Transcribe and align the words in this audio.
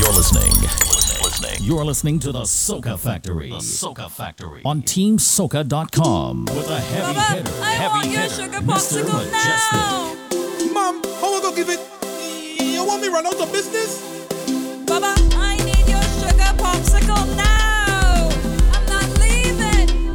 You're 0.00 0.14
listening. 0.14 1.60
You're 1.60 1.84
listening 1.84 2.18
to 2.20 2.32
the 2.32 2.44
Soca 2.44 2.98
Factory. 2.98 3.50
The 3.50 3.56
Soca 3.56 4.10
Factory 4.10 4.62
on 4.64 4.80
TeamSoca.com 4.80 6.46
with 6.46 6.70
a 6.70 6.80
heavy 6.80 7.12
Mama, 7.12 7.20
hitter. 7.20 7.62
I 7.62 7.70
heavy 7.72 7.92
want 7.92 8.06
hitter, 8.06 8.34
sugar 8.34 8.60
Mr. 8.60 9.04
popsicle 9.04 9.30
now. 9.30 10.72
Mom, 10.72 11.02
how 11.20 11.36
I 11.36 11.42
gonna 11.42 11.54
give 11.54 11.68
it? 11.68 11.80
You 12.64 12.82
want 12.86 13.02
me 13.02 13.08
run 13.08 13.26
out 13.26 13.38
of 13.38 13.52
business? 13.52 14.00
Baba, 14.86 15.12
I 15.36 15.58
need 15.68 15.86
your 15.86 16.02
sugar 16.16 16.48
popsicle 16.56 17.36
now. 17.36 18.30
I'm 18.72 18.86
not 18.88 19.04
leaving. 19.20 20.14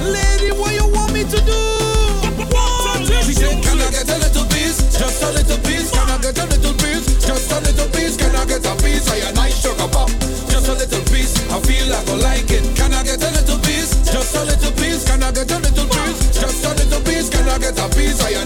Lady, 0.00 0.50
what 0.58 0.72
you 0.72 0.88
want 0.96 1.12
me 1.12 1.24
to 1.24 1.40
do? 1.44 1.60
She 3.04 3.34
Can 3.34 3.80
I 3.80 3.90
get 3.90 4.08
a 4.08 4.16
little 4.16 4.46
piece? 4.46 4.98
Just 4.98 5.22
a 5.22 5.30
little 5.30 5.58
piece. 5.58 5.90
Can 5.90 6.08
I 6.08 6.22
get 6.22 6.38
a 6.38 6.46
little 6.46 6.72
piece? 6.72 6.85
Just 7.46 7.62
a 7.62 7.70
little 7.70 7.88
piece, 7.90 8.16
can 8.16 8.34
I 8.34 8.44
get 8.44 8.66
a 8.66 8.74
piece 8.82 9.06
of 9.06 9.18
your 9.22 9.32
nice 9.34 9.62
sugar 9.62 9.86
pop? 9.94 10.10
Just 10.50 10.66
a 10.66 10.74
little 10.74 11.04
piece, 11.06 11.38
I 11.46 11.60
feel 11.60 11.86
like 11.86 12.08
I 12.08 12.14
like 12.16 12.50
it. 12.50 12.74
Can 12.74 12.92
I 12.92 13.04
get 13.04 13.22
a 13.22 13.30
little 13.30 13.58
piece? 13.60 13.94
Just 14.02 14.34
a 14.34 14.42
little 14.42 14.72
piece, 14.72 15.06
can 15.06 15.22
I 15.22 15.30
get 15.30 15.52
a 15.52 15.58
little 15.58 15.86
piece? 15.86 16.40
Just 16.40 16.64
a 16.64 16.74
little 16.74 17.00
piece, 17.02 17.30
can 17.30 17.46
I 17.46 17.58
get 17.58 17.78
a 17.78 17.86
piece 17.94 18.18
of 18.18 18.30
your 18.32 18.45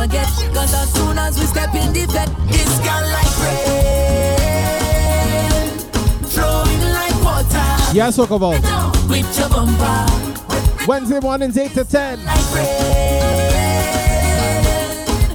forget. 0.00 0.28
Cause 0.54 0.74
as 0.74 0.92
soon 0.94 1.18
as 1.18 1.38
we 1.38 1.44
step 1.46 1.74
in 1.74 1.92
the 1.92 2.06
bed, 2.06 2.28
This 2.48 2.78
girl 2.86 3.04
like 3.16 3.34
rain. 3.44 4.70
Flowing 6.32 6.84
like 6.96 7.16
water. 7.22 7.68
Yeah, 7.92 8.10
talk 8.10 8.30
about. 8.30 8.62
With 9.08 9.38
your 9.38 9.48
bumper. 9.48 10.06
Wednesday 10.86 11.20
mornings, 11.20 11.56
8 11.58 11.72
to 11.74 11.84
10. 11.84 12.24
Like 12.24 12.54
rain. 12.54 12.66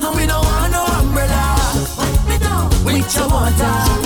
And 0.02 0.16
we 0.16 0.26
don't 0.26 0.46
want 0.46 0.72
no 0.72 0.86
umbrella. 1.00 1.44
With 2.86 3.16
your 3.16 3.30
water. 3.30 4.05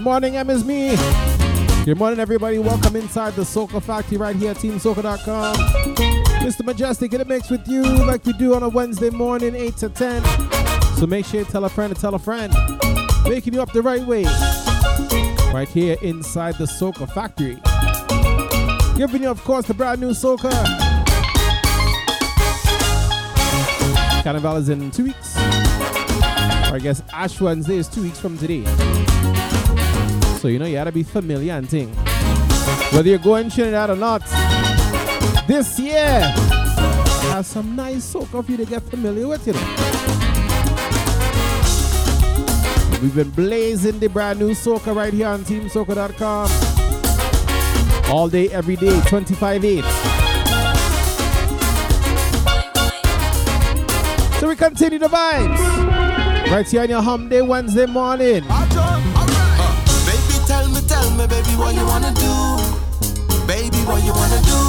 Good 0.00 0.04
morning, 0.04 0.36
M 0.36 0.48
is 0.48 0.64
me. 0.64 0.96
Good 1.84 1.98
morning, 1.98 2.20
everybody. 2.20 2.58
Welcome 2.58 2.96
inside 2.96 3.34
the 3.34 3.42
Soca 3.42 3.82
Factory 3.82 4.16
right 4.16 4.34
here 4.34 4.52
at 4.52 4.56
TeamSoca.com. 4.56 5.56
Mr. 6.40 6.62
Mejustik 6.62 7.12
in 7.12 7.20
a 7.20 7.24
mix 7.26 7.50
with 7.50 7.68
you 7.68 7.82
like 7.82 8.24
we 8.24 8.32
do 8.32 8.54
on 8.54 8.62
a 8.62 8.68
Wednesday 8.70 9.10
morning, 9.10 9.54
8 9.54 9.76
to 9.76 9.90
10. 9.90 10.24
So 10.96 11.06
make 11.06 11.26
sure 11.26 11.40
you 11.40 11.44
tell 11.44 11.66
a 11.66 11.68
friend 11.68 11.94
to 11.94 12.00
tell 12.00 12.14
a 12.14 12.18
friend. 12.18 12.50
Making 13.28 13.52
you 13.52 13.60
up 13.60 13.74
the 13.74 13.82
right 13.82 14.00
way. 14.00 14.24
Right 15.52 15.68
here 15.68 15.98
inside 16.00 16.54
the 16.54 16.64
Soca 16.64 17.06
Factory. 17.12 17.60
Giving 18.96 19.24
you, 19.24 19.28
of 19.28 19.44
course, 19.44 19.66
the 19.66 19.74
brand 19.74 20.00
new 20.00 20.12
Soca. 20.12 20.50
Carnival 24.24 24.56
is 24.56 24.70
in 24.70 24.90
two 24.92 25.04
weeks. 25.04 25.36
Or 25.36 26.76
I 26.76 26.80
guess 26.80 27.02
Ash 27.12 27.38
Wednesday 27.38 27.76
is 27.76 27.86
two 27.86 28.00
weeks 28.00 28.18
from 28.18 28.38
today. 28.38 28.64
So 30.40 30.48
you 30.48 30.58
know 30.58 30.64
you 30.64 30.72
gotta 30.72 30.90
be 30.90 31.02
familiar 31.02 31.52
and 31.52 31.68
thing. 31.68 31.90
Whether 32.94 33.10
you're 33.10 33.18
going 33.18 33.50
to 33.50 33.54
Trinidad 33.54 33.90
or 33.90 33.96
not, 33.96 34.22
this 35.46 35.78
year 35.78 36.22
has 37.28 37.46
some 37.46 37.76
nice 37.76 38.14
soca 38.14 38.42
for 38.42 38.50
you 38.50 38.56
to 38.56 38.64
get 38.64 38.82
familiar 38.84 39.28
with, 39.28 39.46
you 39.46 39.52
know. 39.52 39.60
We've 43.02 43.14
been 43.14 43.28
blazing 43.28 43.98
the 43.98 44.08
brand 44.08 44.38
new 44.38 44.52
soca 44.52 44.96
right 44.96 45.12
here 45.12 45.26
on 45.26 45.44
TeamSoca.com. 45.44 46.50
All 48.10 48.30
day, 48.30 48.48
every 48.48 48.76
day, 48.76 48.98
25 49.08 49.62
8. 49.62 49.84
So 54.40 54.48
we 54.48 54.56
continue 54.56 54.98
the 54.98 55.08
vibes. 55.08 56.50
Right 56.50 56.66
here 56.66 56.80
on 56.80 56.88
your 56.88 57.02
hum 57.02 57.28
day 57.28 57.42
Wednesday 57.42 57.84
morning. 57.84 58.42
What 61.60 61.74
you 61.74 61.84
wanna 61.86 62.12
do? 62.14 62.32
Baby, 63.46 63.76
what 63.84 64.02
you 64.02 64.12
wanna 64.14 64.40
do? 64.42 64.60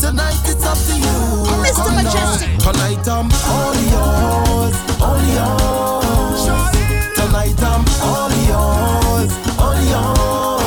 Tonight 0.00 0.38
it's 0.46 0.64
up 0.64 0.78
to 0.86 0.94
you. 0.94 1.16
Oh, 1.50 1.62
Mr. 1.64 1.84
Come 1.84 1.96
Mejustik. 1.98 2.62
down. 2.62 2.74
Tonight 2.74 3.08
I'm 3.08 3.28
all 3.50 3.74
yours, 3.94 4.76
all 5.02 5.20
yours. 5.36 6.44
Tonight 7.18 7.62
I'm 7.62 7.84
all 8.06 8.30
yours, 8.50 9.32
all 9.58 9.80
yours. 9.92 10.59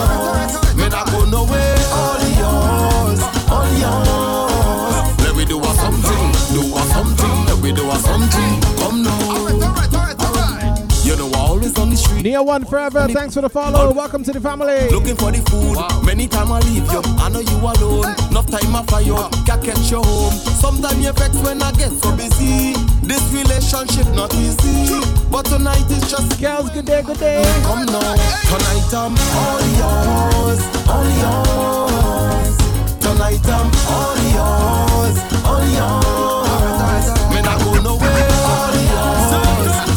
Near 12.23 12.41
one 12.41 12.63
forever. 12.63 13.05
Thanks 13.09 13.33
for 13.33 13.41
the 13.41 13.49
follow. 13.49 13.91
Welcome 13.91 14.23
to 14.23 14.31
the 14.31 14.39
family. 14.39 14.87
Looking 14.87 15.17
for 15.17 15.29
the 15.29 15.43
food. 15.51 15.75
Many 16.05 16.25
time 16.29 16.53
I 16.53 16.59
leave 16.61 16.87
you. 16.89 17.01
I 17.19 17.27
know 17.27 17.41
you 17.43 17.57
alone. 17.59 18.15
Enough 18.31 18.47
time 18.47 18.73
I 18.73 18.81
fly 18.87 19.01
you. 19.01 19.19
Can't 19.43 19.61
catch 19.61 19.91
you 19.91 19.99
home. 19.99 20.31
Sometimes 20.31 21.03
you 21.03 21.11
vex 21.11 21.35
when 21.43 21.61
I 21.61 21.73
get 21.73 21.91
so 21.91 22.15
busy. 22.15 22.79
This 23.03 23.19
relationship 23.35 24.07
not 24.15 24.33
easy. 24.35 25.03
But 25.29 25.43
tonight 25.51 25.83
is 25.91 26.09
just 26.09 26.39
Girls, 26.39 26.69
good 26.69 26.85
day, 26.85 27.03
good 27.03 27.19
day. 27.19 27.43
come 27.67 27.83
now. 27.91 27.99
Tonight 28.47 28.87
I'm 28.95 29.19
all 29.43 29.59
yours, 29.83 30.63
all 30.87 31.03
yours. 31.19 32.55
Tonight 33.03 33.43
I'm 33.51 33.67
all 33.91 34.15
yours, 34.31 35.15
all 35.43 35.59
yours. 35.75 37.35
Me 37.35 37.41
not 37.43 37.59
go 37.59 37.83
nowhere. 37.83 38.31
All 38.47 38.71
yours. 38.71 39.92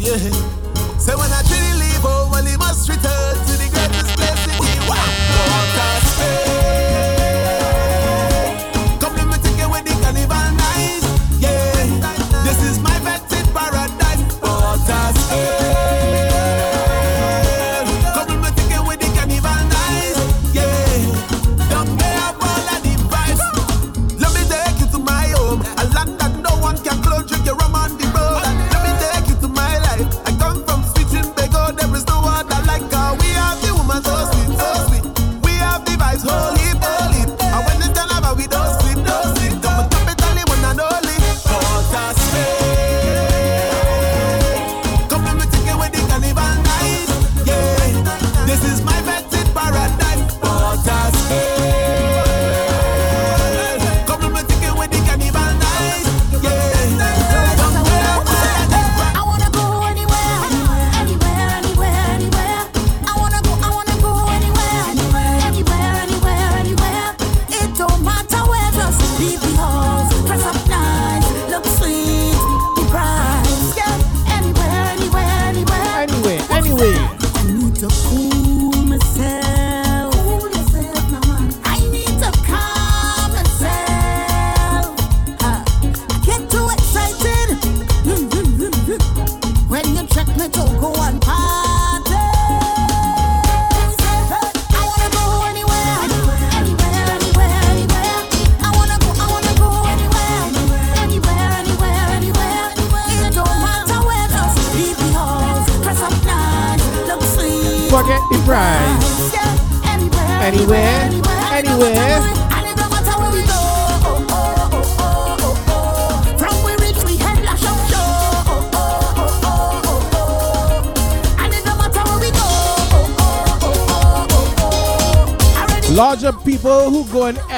Yeah. 0.00 0.16
Say 0.98 1.14
when 1.14 1.30
I 1.30 1.42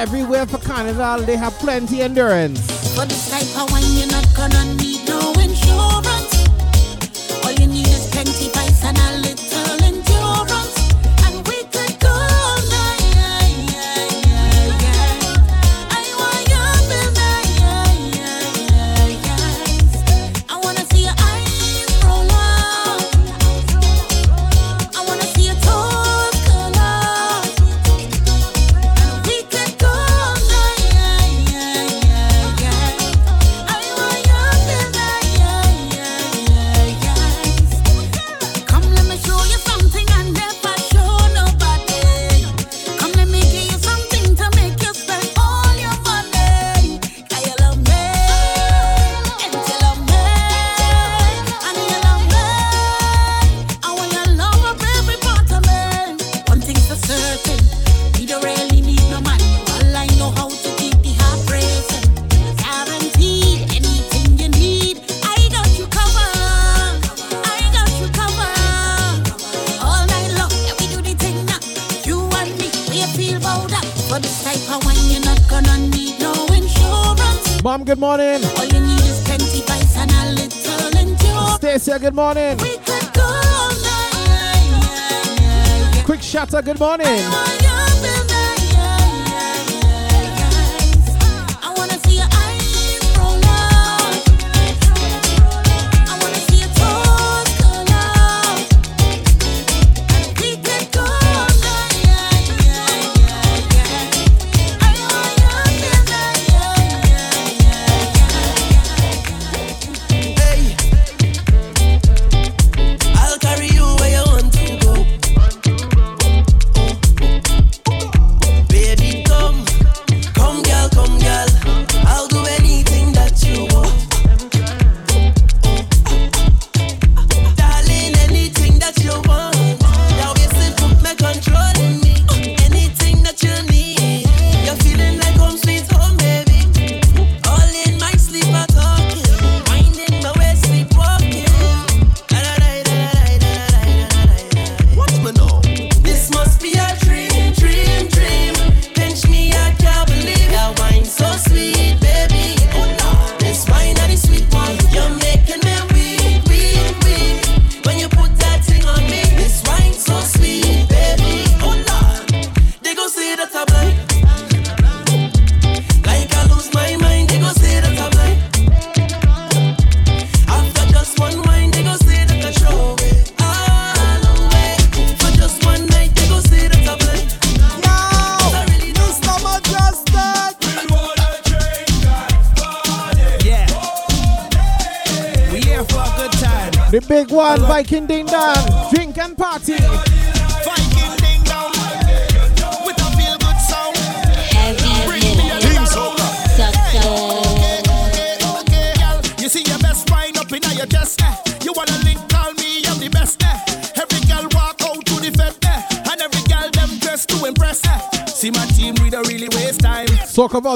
everywhere 0.03 0.45
for 0.45 0.57
carnival, 0.57 1.25
they 1.25 1.37
have 1.37 1.53
plenty 1.59 2.01
endurance. 2.01 2.59
Type 3.29 3.61
of 3.61 3.71
wine, 3.71 3.83
you're 3.95 4.07
not 4.07 4.27
gonna 4.35 4.75
need 4.75 4.92
Good 77.85 77.99
morning. 77.99 78.41
All 78.57 78.65
you 78.65 78.79
need 78.79 79.01
is 79.01 79.19
plenty 79.25 79.61
bites 79.67 79.97
and 79.97 80.09
a 80.09 80.31
little. 80.31 81.57
Stacia, 81.57 81.99
good 81.99 82.15
morning. 82.15 82.57
We 82.59 82.77
could 82.77 83.13
go 83.13 83.23
all 83.23 83.71
night. 83.81 85.01
Quick 86.05 86.21
shatter, 86.21 86.61
good 86.61 86.79
morning. 86.79 87.07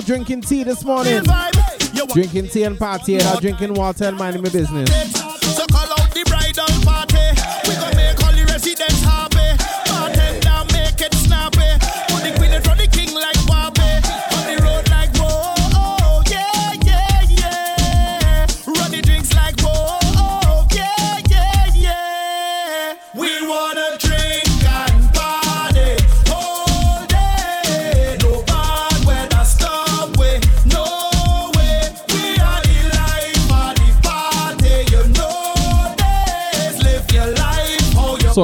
drinking 0.08 0.40
tea 0.40 0.64
this 0.64 0.86
morning. 0.86 1.22
Drinking 2.14 2.48
tea 2.48 2.64
and 2.64 2.78
partying, 2.78 3.20
not 3.26 3.42
drinking 3.42 3.74
water 3.74 4.06
and 4.06 4.18
minding 4.18 4.42
my 4.42 4.50
business. 4.50 5.27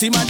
See 0.00 0.08
my 0.08 0.29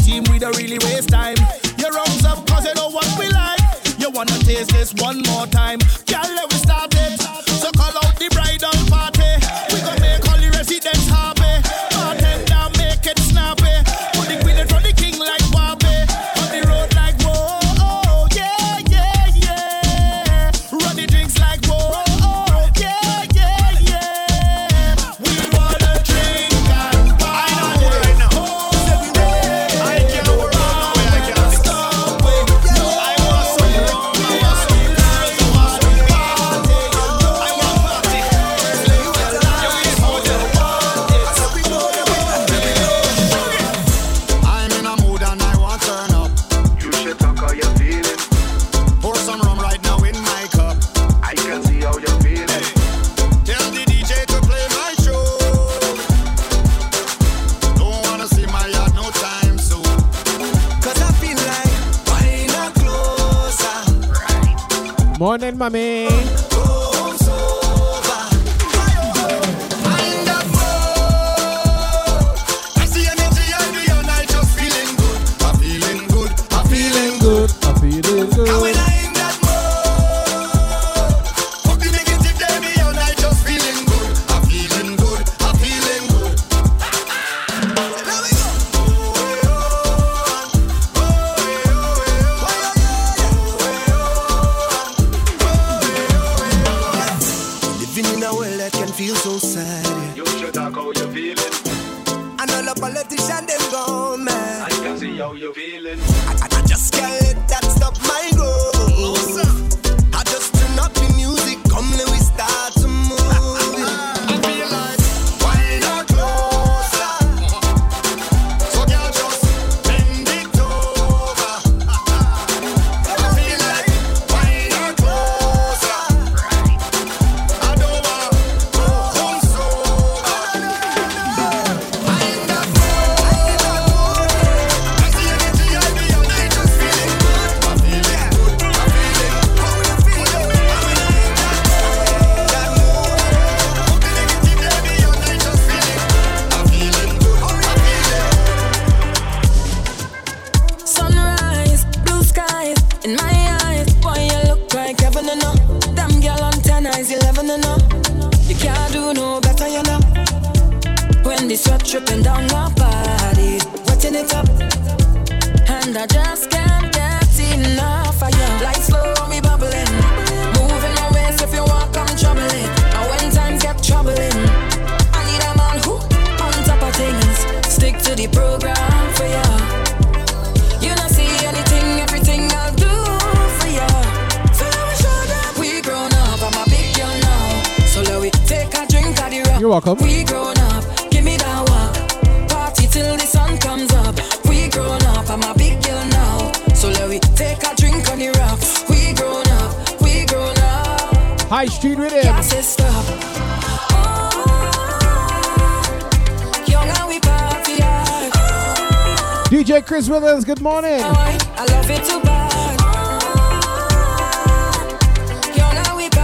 Good 210.61 210.65
morning. 210.65 211.01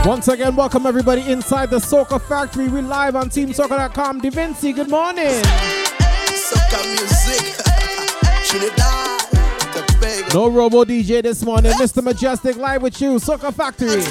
Once 0.04 0.28
again, 0.28 0.54
welcome 0.54 0.84
everybody 0.84 1.22
inside 1.32 1.70
the 1.70 1.78
Soca 1.78 2.20
Factory. 2.20 2.68
We're 2.68 2.82
live 2.82 3.16
on 3.16 3.30
TeamSoca.com. 3.30 4.20
Da 4.20 4.28
Vinci, 4.28 4.74
good 4.74 4.90
morning. 4.90 5.42
Music, 6.84 7.54
No 10.34 10.50
Robo 10.50 10.84
DJ 10.84 11.22
this 11.22 11.42
morning. 11.42 11.72
Mr. 11.72 12.02
Mejustik, 12.02 12.58
live 12.58 12.82
with 12.82 13.00
you. 13.00 13.14
Soca 13.14 13.54
Factory. 13.54 14.02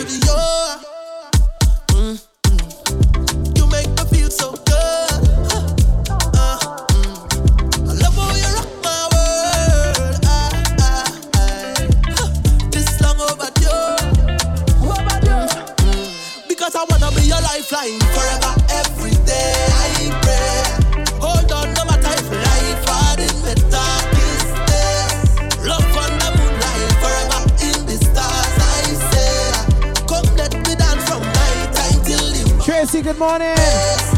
good 33.05 33.19
morning. 33.19 33.53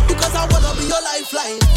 Because 0.08 0.34
I 0.34 0.48
wanna 0.50 0.72
be 0.80 0.88
your 0.88 1.02
lifeline. 1.04 1.77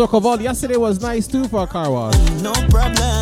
Sokovol. 0.00 0.40
Yesterday 0.40 0.78
was 0.78 0.98
nice 1.02 1.26
too 1.26 1.44
for 1.44 1.64
a 1.64 1.66
car 1.66 1.90
wash. 1.90 2.14
No 2.40 2.52
problem. 2.70 3.19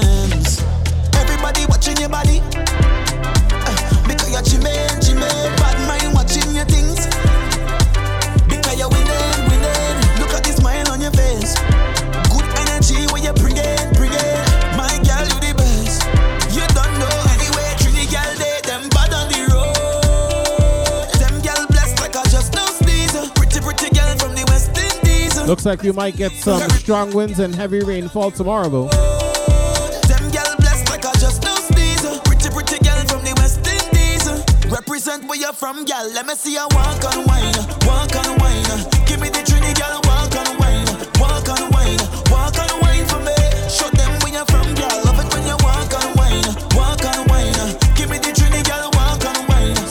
Looks 25.49 25.65
like 25.65 25.81
we 25.81 25.93
might 25.93 26.15
get 26.15 26.33
some 26.33 26.61
strong 26.69 27.11
winds 27.15 27.39
and 27.39 27.55
heavy 27.55 27.81
rainfall 27.81 28.31
tomorrow, 28.31 28.69
though. 28.69 28.89
Them 28.89 30.31
blessed 30.59 30.91
like 30.91 31.07
I 31.07 31.13
just. 31.15 31.41
Pretty, 31.41 32.51
pretty 32.51 32.77
from 33.09 33.25
the 33.25 33.33
West 33.39 33.67
Indies. 33.67 34.71
Represent 34.71 35.25
where 35.27 35.39
you're 35.39 35.55
from. 35.55 35.87
Let 35.87 36.27
me 36.27 36.35
see. 36.35 36.59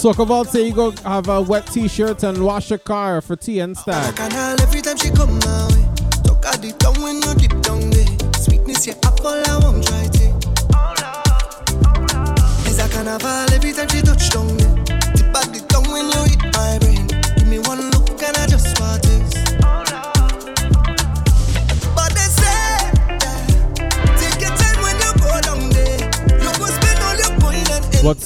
Sokoval 0.07 0.47
say 0.47 0.67
you 0.67 0.73
go 0.73 0.91
have 1.03 1.27
a 1.27 1.41
wet 1.41 1.67
t-shirt 1.67 2.23
and 2.23 2.41
wash 2.41 2.71
car 2.85 3.19
for 3.19 3.35
tea 3.35 3.59
and 3.59 3.77
stag. 3.77 4.17
Every 4.61 4.79
time 4.81 4.95
she 4.95 5.09
come 5.09 5.37
my 5.39 5.67
way, 5.67 5.83
talk 6.23 6.45
at 6.45 6.61
the 6.61 6.71
tongue 6.79 7.03
when 7.03 7.15
you 7.17 7.33
down 7.59 7.89
there. 7.89 8.07
Sweetness, 8.39 8.87
yeah, 8.87 8.93
I 9.03 9.59
won't 9.61 9.83
try 9.85 10.07
to. 10.07 10.27
It's 12.63 12.79
a 12.79 12.87
carnival 12.87 13.51
every 13.51 13.73
time 13.73 13.89
she 13.89 14.01
touch 14.01 14.29
down 14.29 14.47
there. 14.55 14.75
Tip 15.11 15.35
at 15.35 15.51
the 15.51 15.59
tongue 15.67 15.91
when 15.91 16.07
you 16.07 16.23
hit 16.31 16.39
my 16.55 16.79
brain. 16.79 17.07
Give 17.35 17.47
me 17.49 17.59
one 17.59 17.91
look 17.91 18.23
and 18.23 18.37
I 18.37 18.47
just 18.47 18.79
want 18.79 19.03
this. 19.03 19.27
What's 28.03 28.25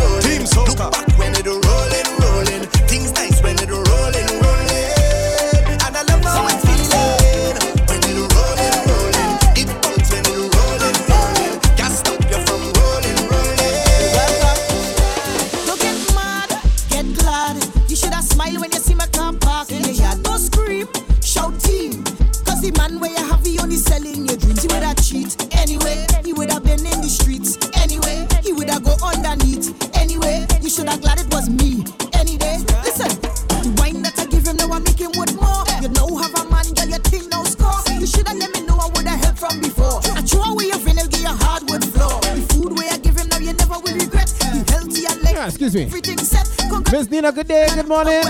Miss 45.73 47.09
Nina, 47.09 47.31
good 47.31 47.47
day, 47.47 47.65
good 47.73 47.87
morning. 47.87 48.21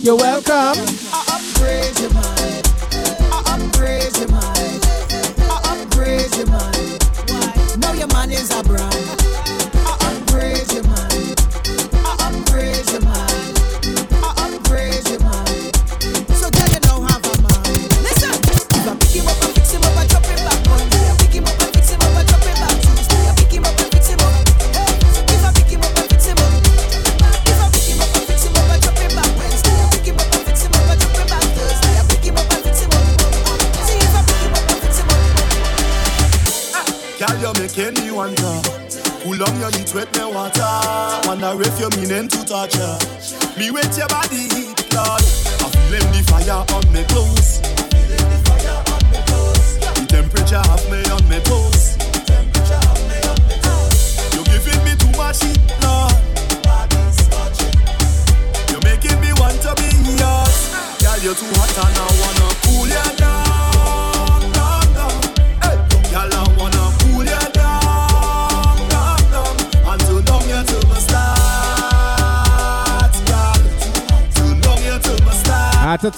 You're 0.00 0.16
welcome. 0.16 1.03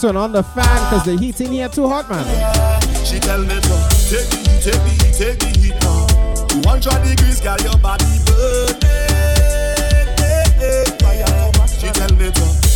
turn 0.00 0.16
on 0.16 0.32
the 0.32 0.42
fan 0.42 0.90
because 0.90 1.04
the 1.04 1.16
heat 1.16 1.40
in 1.40 1.52
here 1.52 1.68
too 1.68 1.88
hot, 1.88 2.08
man. 2.10 2.24
She 3.04 3.18
tell 3.18 3.40
me, 3.40 3.56
take 4.10 4.28
take 4.60 5.40
take 5.40 5.56
heat 5.56 5.74
now. 5.80 6.06
200 6.48 7.02
degrees, 7.02 7.40
girl, 7.40 7.56
your 7.62 7.78
body 7.78 8.04
burning. 8.26 8.76
She 11.80 11.88
tell 11.92 12.12
me, 12.16 12.30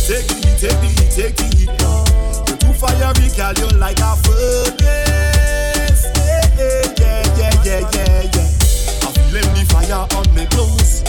take 0.07 0.27
take 0.57 0.81
take 1.13 1.39
heat 1.53 1.69
now. 1.79 2.03
You're 2.47 2.57
too 2.57 2.73
fiery, 2.73 3.29
girl, 3.37 3.53
you're 3.57 3.77
like 3.77 3.99
a 3.99 4.15
furnace. 4.23 6.05
Yeah, 6.15 6.57
yeah, 6.57 7.63
yeah, 7.65 7.83
yeah, 7.93 8.21
yeah. 8.33 9.05
I'm 9.05 9.13
feeling 9.29 9.53
the 9.53 9.63
fire 9.69 10.07
on 10.17 10.25
me 10.33 10.45
clothes. 10.47 11.03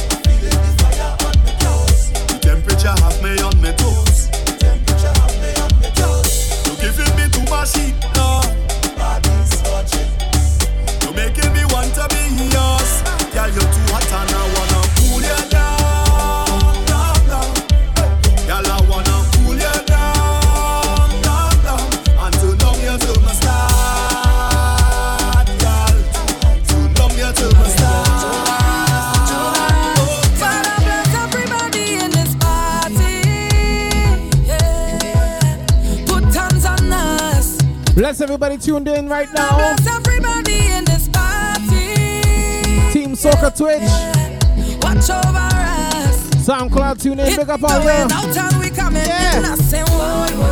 The 2.28 2.38
temperature 2.42 2.96
me 3.22 3.40
on 3.40 3.51
everybody 38.52 38.72
tuned 38.72 38.88
in 38.88 39.08
right 39.08 39.28
now. 39.34 39.70
In 39.70 39.76
Team 42.92 43.12
Soca 43.14 43.50
Twitch. 43.56 43.82
Watch 44.82 45.08
over 45.10 45.38
us. 45.38 46.30
SoundCloud, 46.46 47.00
tune 47.00 47.20
in, 47.20 47.36
big 47.36 47.48
up 47.48 47.62
all 47.62 47.82
y'all. 47.82 47.98
Yeah. 49.06 50.51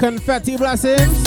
confetti 0.00 0.56
blessings. 0.56 1.20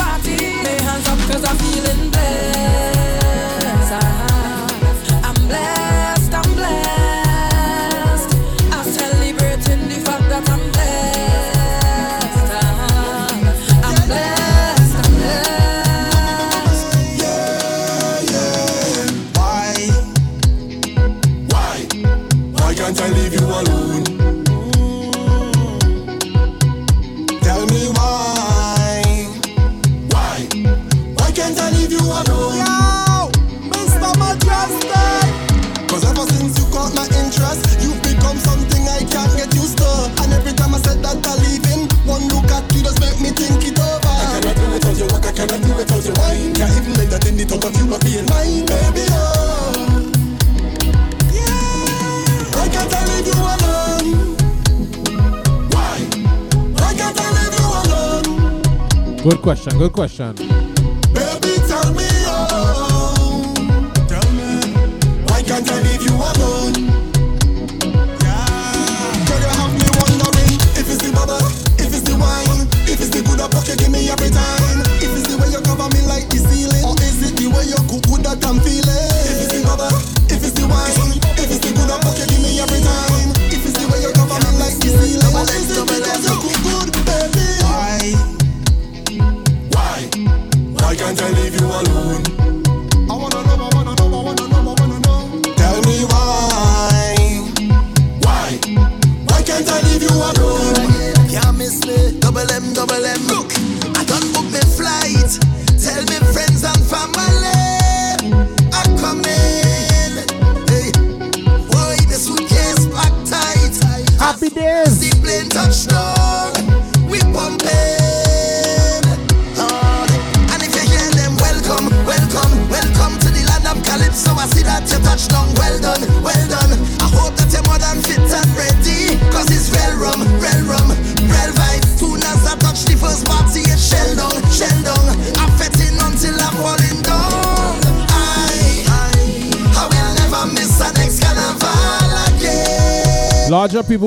question. 59.43 59.77
Good 59.77 59.91
question. 59.91 60.82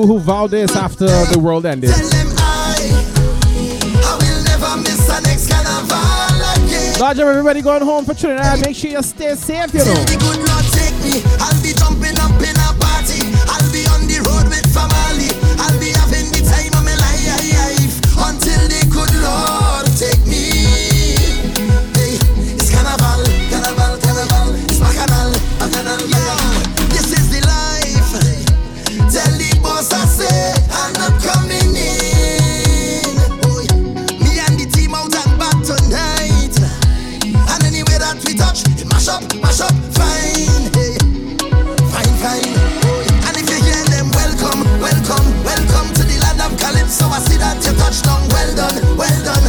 who 0.07 0.19
vowed 0.19 0.51
this 0.51 0.73
after 0.73 1.05
the 1.05 1.37
world 1.37 1.65
ended. 1.65 1.89
Lodge, 6.97 7.19
everybody 7.19 7.61
going 7.61 7.83
home 7.83 8.05
for 8.05 8.13
Trinidad. 8.13 8.61
Make 8.61 8.75
sure 8.75 8.89
you 8.89 9.03
stay 9.03 9.35
safe, 9.35 9.73
you 9.73 9.83
know. 9.83 10.56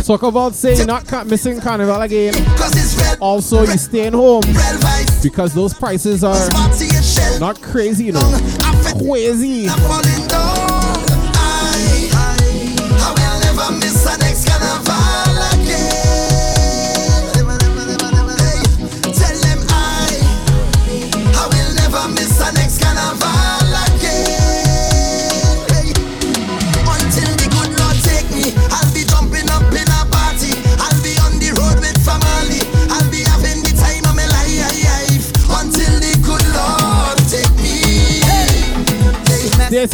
Talk 0.09 0.22
about 0.22 0.54
saying 0.54 0.86
not 0.86 1.26
missing 1.26 1.61
carnival 1.61 2.00
again. 2.00 2.32
Also, 3.20 3.61
you 3.61 3.76
staying 3.76 4.14
home 4.14 4.40
because 5.22 5.52
those 5.52 5.74
prices 5.74 6.24
are 6.24 6.48
not 7.38 7.61
crazy, 7.61 8.06
you 8.06 8.12
know. 8.12 8.40
Crazy. 8.98 9.68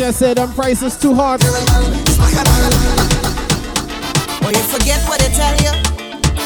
I 0.05 0.11
said 0.11 0.37
them 0.37 0.53
prices 0.53 0.99
too 0.99 1.15
hard. 1.15 1.43
You 1.43 1.49
forget 4.69 5.01
what 5.09 5.19
they 5.19 5.33
tell 5.33 5.57
you 5.65 5.71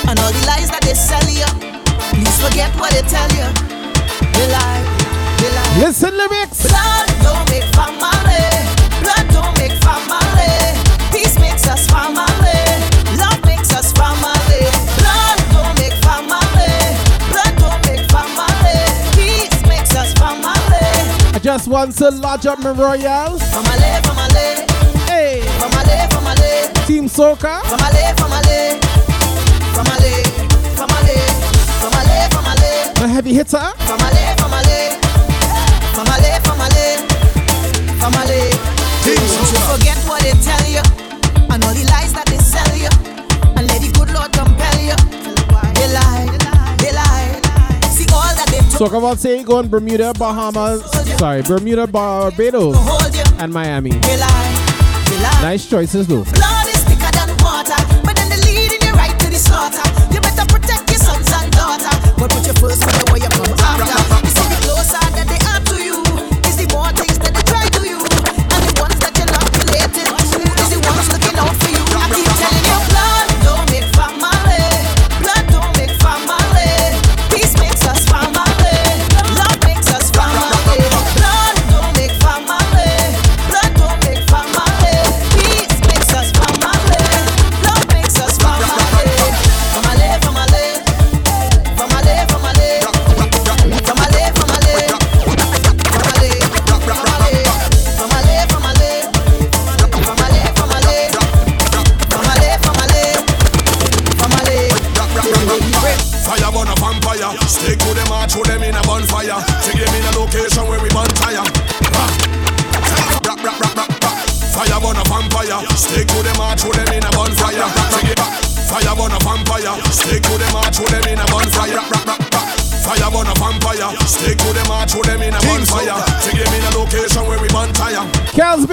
and 0.07 0.17
all 0.21 0.31
the 0.31 0.47
lies 0.47 0.71
that 0.71 0.83
they 0.83 0.95
sell 0.95 1.27
you. 1.27 1.45
Please 2.15 2.41
forget 2.41 2.71
what 2.79 2.93
they 2.93 3.03
tell 3.03 3.29
you. 3.35 3.51
They 4.33 4.47
lie, 4.53 4.83
they 5.39 5.51
lie. 5.51 5.87
Listen 5.87 6.17
lyrics. 6.17 6.69
Blood 6.69 7.09
don't 7.25 7.51
make. 7.51 8.18
just 21.49 21.67
wants 21.67 21.97
to 21.97 22.11
lodge 22.11 22.45
up 22.45 22.59
my 22.59 22.73
royal. 22.73 23.39
Famalay, 23.39 24.03
famalay. 24.03 24.71
Hey. 25.09 25.41
Famalay, 25.57 26.07
famalay. 26.11 26.87
Team 26.87 27.07
Soca. 27.09 27.63
Famalay, 27.63 28.13
famalay. 28.21 28.79
Famalay, 29.73 30.21
famalay. 30.77 31.25
Famalay, 31.81 32.29
famalay. 32.29 33.01
My 33.01 33.07
heavy 33.07 33.33
hitter. 33.33 33.78
Soca 48.79 49.01
Valsego 49.01 49.55
on 49.59 49.69
Bermuda, 49.69 50.13
Bahamas, 50.17 50.81
sorry, 51.19 51.43
Bermuda, 51.43 51.89
Barbados, 51.89 52.77
and 53.41 53.53
Miami. 53.53 53.91
Nice 55.43 55.69
choices 55.69 56.07
though. 56.07 56.25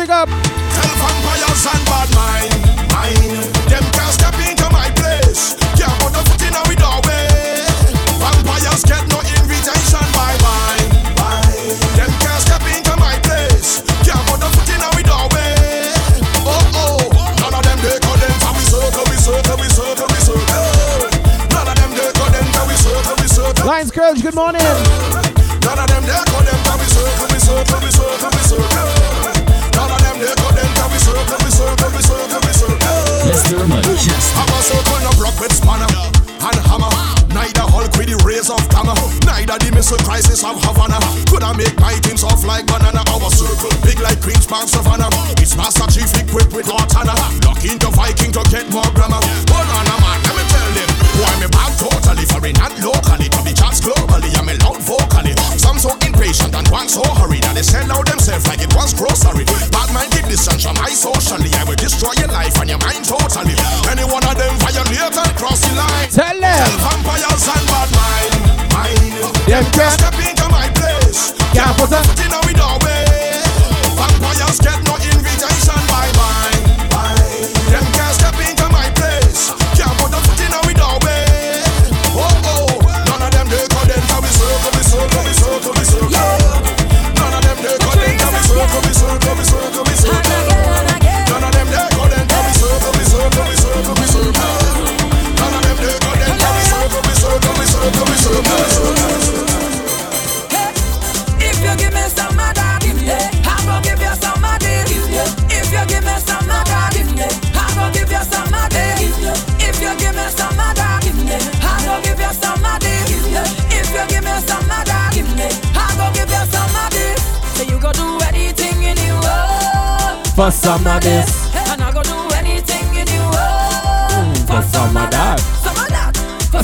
big 0.06 0.12
up. 0.12 0.44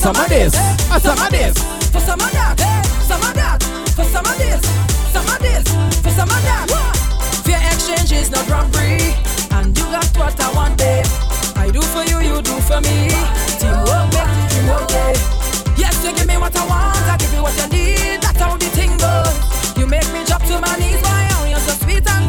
some 0.01 0.15
of 0.15 0.29
this, 0.29 0.55
for 0.89 0.99
some 0.99 1.19
of 1.19 1.29
this, 1.29 1.53
for 1.93 1.99
some 1.99 2.19
of 2.19 2.31
that, 2.31 2.57
some 3.05 3.21
of 3.21 3.33
that, 3.35 3.61
for 3.93 4.03
some 4.03 4.25
of 4.25 4.35
this, 4.41 4.57
some 5.13 5.27
of 5.29 5.37
this, 5.37 5.61
for 6.01 6.09
some 6.09 6.27
of 6.27 6.41
that. 6.41 6.65
Fair 7.45 7.61
exchange 7.69 8.11
is 8.11 8.31
not 8.31 8.41
robbery, 8.49 8.97
and 9.53 9.77
you 9.77 9.85
got 9.93 10.09
what 10.17 10.33
I 10.41 10.49
want, 10.57 10.75
babe. 10.79 11.05
I 11.55 11.69
do 11.69 11.81
for 11.93 12.01
you, 12.09 12.17
you 12.17 12.41
do 12.41 12.57
for 12.65 12.81
me. 12.81 13.13
Teamwork 13.61 14.09
makes 14.09 14.33
the 14.33 14.45
dream 14.49 14.73
work, 14.73 14.89
babe. 14.89 15.21
Yes, 15.77 15.93
you 16.01 16.17
give 16.17 16.25
me 16.25 16.37
what 16.37 16.57
I 16.57 16.65
want, 16.65 17.05
I 17.05 17.17
give 17.21 17.33
you 17.37 17.43
what 17.45 17.53
you 17.61 17.69
need. 17.69 18.25
That's 18.25 18.41
how 18.41 18.57
the 18.57 18.73
thing 18.73 18.97
goes. 18.97 19.37
You 19.77 19.85
make 19.85 20.09
me 20.09 20.25
drop 20.25 20.41
to 20.49 20.57
my 20.57 20.81
knees, 20.81 20.97
my 21.05 21.29
own, 21.37 21.45
oh, 21.45 21.53
you're 21.53 21.61
so 21.61 21.77
sweet 21.77 22.09
and 22.09 22.20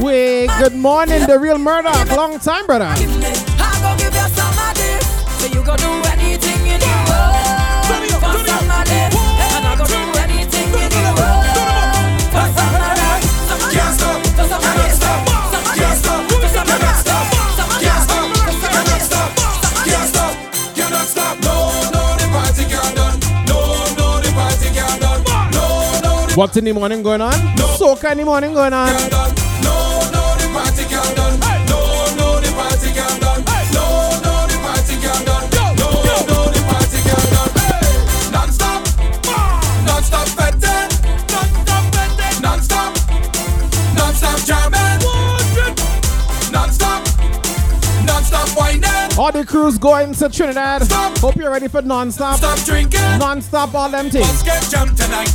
Wait, 0.00 0.48
good 0.58 0.74
morning, 0.74 1.26
The 1.26 1.38
Real 1.38 1.58
Murdoch. 1.58 2.10
Long 2.16 2.38
time, 2.38 2.66
brother. 2.66 2.92
What's 26.36 26.54
in 26.58 26.64
the 26.66 26.74
morning 26.74 27.02
going 27.02 27.22
on? 27.22 27.32
Soca 27.78 28.12
in 28.12 28.18
the 28.18 28.24
morning 28.26 28.52
going 28.52 28.74
on. 28.74 29.45
crews 49.56 49.78
going 49.78 50.12
to 50.12 50.28
Trinidad. 50.28 50.82
Stop. 50.82 51.16
Hope 51.18 51.36
you're 51.36 51.50
ready 51.50 51.66
for 51.66 51.80
non-stop. 51.80 52.36
Stop 52.36 52.58
drinking. 52.66 53.00
Non-stop 53.18 53.74
all 53.74 53.94
empty. 53.94 54.20
Let's 54.20 54.42
get 54.42 54.62
jumped 54.70 54.98
tonight. 54.98 55.32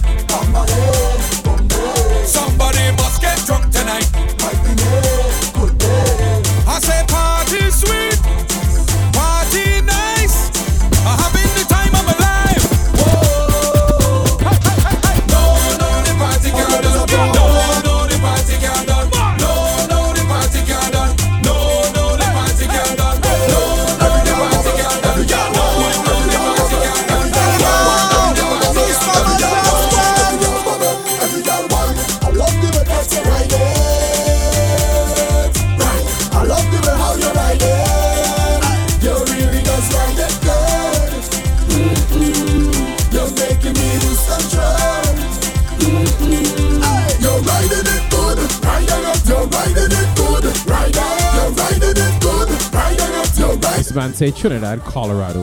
say 54.22 54.30
Trinidad, 54.30 54.84
Colorado. 54.84 55.42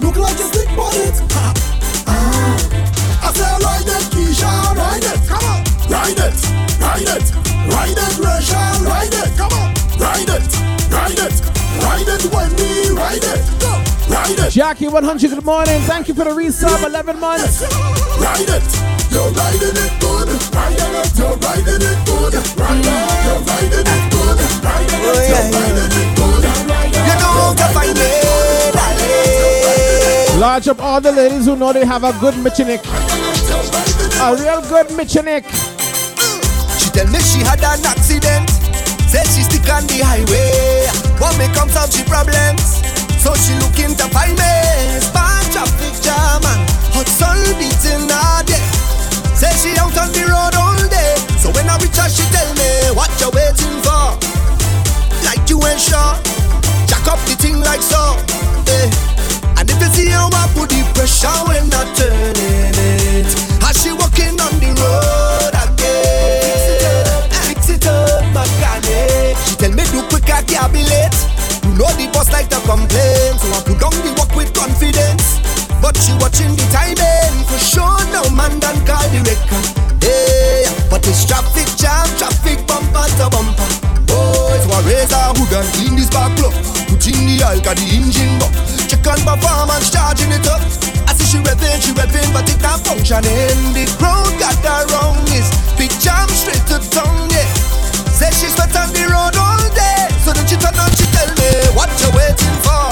You 0.00 0.06
Look 0.06 0.16
like 0.16 0.38
you 0.38 0.44
stick 0.44 0.70
on 0.78 0.94
it. 0.94 1.20
Ah, 1.32 1.52
ah. 2.06 3.28
I 3.28 3.32
say 3.32 3.44
I 3.44 3.58
like 3.58 3.77
ride 13.08 13.24
it. 13.24 13.40
Go, 13.60 13.70
ride 14.12 14.38
it. 14.38 14.50
Jackie 14.52 14.88
100, 14.88 15.30
good 15.30 15.44
morning. 15.44 15.80
Thank 15.82 16.08
you 16.08 16.14
for 16.14 16.24
the 16.24 16.30
resub, 16.30 16.84
11 16.84 17.18
months. 17.18 17.62
Ride 18.20 18.52
it, 18.52 18.64
you're 19.08 19.32
riding 19.32 19.76
it 19.76 19.92
good. 20.00 20.28
Riding 20.52 20.94
it, 21.00 21.16
you're 21.16 21.36
riding 21.40 21.82
it 21.88 21.98
good. 22.04 22.34
Ride 22.60 22.84
it, 22.84 23.00
you're 23.24 23.40
riding 23.48 23.88
it 23.88 24.04
good. 24.12 24.36
Riding 24.60 24.92
it, 24.92 25.08
oh, 25.08 25.24
you're 25.32 25.48
riding 25.56 25.94
it 25.96 26.10
good. 26.18 26.42
You 27.08 27.14
know 27.16 27.32
how 27.32 27.54
to 27.56 27.66
find 27.72 27.96
me, 27.96 28.10
darling. 28.76 30.40
Large 30.40 30.68
up 30.68 30.82
all 30.82 31.00
the 31.00 31.12
ladies 31.12 31.46
who 31.46 31.56
know 31.56 31.72
they 31.72 31.84
have 31.84 32.04
a 32.04 32.12
good 32.20 32.34
Michinik. 32.34 32.84
A 34.20 34.36
real 34.36 34.60
good 34.68 34.88
Michinik. 34.98 35.44
She 36.78 36.90
tell 36.90 37.06
me 37.08 37.18
she 37.20 37.40
had 37.40 37.58
an 37.64 37.84
accident. 37.86 38.50
Said 39.08 39.26
she 39.26 39.42
stick 39.42 39.66
on 39.72 39.86
the 39.86 40.04
highway. 40.04 40.86
What 41.18 41.36
may 41.38 41.48
come 41.54 41.70
solve 41.70 41.90
she 41.92 42.04
problems. 42.04 42.77
So 43.18 43.34
she 43.34 43.54
looking 43.58 43.94
to 43.96 44.06
find 44.14 44.38
me. 44.38 44.54
Span 45.02 45.42
traffic 45.50 45.94
jam 46.00 46.42
and 46.46 46.62
hot 46.94 47.08
sun 47.08 47.38
beating 47.58 48.06
her 48.08 48.42
day. 48.46 48.62
Say 49.34 49.50
she 49.58 49.70
out 49.78 49.96
on 49.98 50.10
the 50.14 50.22
road 50.30 50.54
all 50.54 50.78
day. 50.88 51.18
So 51.42 51.50
when 51.50 51.68
I 51.68 51.76
reach 51.82 51.98
her, 51.98 52.08
she 52.08 52.24
tell 52.30 52.50
me 52.54 52.94
what 52.94 53.10
you 53.20 53.30
waiting 53.34 53.78
for. 53.82 54.14
Like 55.26 55.42
you 55.50 55.58
ain't 55.66 55.80
sure. 55.82 56.14
Jack 56.86 57.06
up 57.10 57.18
the 57.26 57.34
thing 57.36 57.60
like 57.60 57.82
so. 57.82 58.16
Eh. 58.70 58.88
And 59.58 59.68
if 59.68 59.78
you 59.82 59.90
see 59.90 60.08
how 60.08 60.30
I 60.32 60.46
put 60.54 60.70
the 60.70 60.86
pressure 60.94 61.28
when 61.50 61.66
I 61.74 61.82
turn 61.98 62.38
it, 62.38 63.26
how 63.60 63.72
she 63.74 63.90
walking 63.92 64.38
on 64.38 64.54
the 64.62 64.70
road 64.78 65.54
again. 65.58 66.46
Fix 66.46 66.70
it 66.70 66.86
up, 66.86 67.32
fix 67.44 67.60
it 67.70 67.86
up, 67.86 68.22
my 68.32 68.46
mechanic. 68.46 69.36
She 69.44 69.56
tell 69.56 69.72
me 69.74 69.82
do 69.90 70.06
quick, 70.08 70.30
I 70.30 70.42
can't 70.42 70.72
be 70.72 70.86
late. 70.86 71.37
You 71.68 71.76
know 71.76 71.92
the 72.00 72.08
boss 72.08 72.32
like 72.32 72.48
to 72.48 72.60
complain, 72.64 73.36
so 73.36 73.52
I 73.52 73.60
put 73.60 73.76
down 73.76 73.92
the 74.00 74.16
work 74.16 74.32
with 74.32 74.56
confidence. 74.56 75.36
But 75.84 76.00
she 76.00 76.16
watching 76.16 76.56
the 76.56 76.64
timing 76.72 77.44
for 77.44 77.60
sure. 77.60 78.00
No 78.08 78.24
man 78.32 78.56
done 78.56 78.80
call 78.88 79.04
the 79.12 79.20
record. 79.20 79.64
Hey, 80.00 80.64
but 80.88 81.04
it's 81.04 81.28
traffic 81.28 81.68
jam, 81.76 82.08
traffic 82.16 82.64
bumper 82.64 83.04
to 83.20 83.28
bumper. 83.28 83.68
Boys, 84.08 84.64
so 84.64 84.72
I 84.72 84.80
raise 84.88 85.12
a 85.12 85.36
hood 85.36 85.52
and 85.52 85.68
clean 85.76 85.94
this 86.00 86.08
back 86.08 86.32
plug. 86.40 86.56
Put 86.88 87.04
in 87.04 87.28
the 87.28 87.36
got 87.60 87.76
the 87.76 87.86
engine 87.92 88.40
up. 88.40 88.50
Check 88.88 89.04
on 89.04 89.20
performance, 89.20 89.92
charging 89.92 90.32
it 90.32 90.48
up. 90.48 90.64
I 91.04 91.12
see 91.12 91.36
she 91.36 91.38
revving, 91.44 91.84
she 91.84 91.92
revving, 91.92 92.32
but 92.32 92.48
it 92.48 92.58
not 92.64 92.80
functioning. 92.80 93.76
The 93.76 93.84
crowd 94.00 94.32
got 94.40 94.56
her 94.64 94.88
wrong. 94.96 95.20
Is 95.36 95.52
big 95.76 95.92
jam 96.00 96.32
straight 96.32 96.64
to 96.72 96.80
tongue, 96.88 97.28
yeah. 97.28 97.44
Say 98.08 98.32
she 98.32 98.48
sweat 98.48 98.72
on 98.72 98.88
the 98.96 99.04
road 99.04 99.36
all 99.36 99.62
day. 99.76 100.08
So 100.24 100.32
then 100.32 100.48
she 100.48 100.56
turn 100.56 100.74
on, 100.80 100.90
she 100.96 101.07
what 101.74 101.90
you 102.00 102.10
waiting 102.16 102.58
for? 102.64 102.88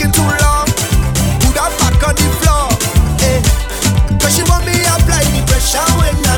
Too 0.00 0.22
long. 0.22 0.66
Put 1.40 1.56
her 1.60 1.70
back 1.78 2.02
on 2.08 2.14
the 2.16 2.28
floor, 2.40 2.68
eh. 3.28 3.40
She 4.30 4.42
want 4.44 4.64
me 4.64 4.72
pressure 5.46 5.84
when 5.98 6.29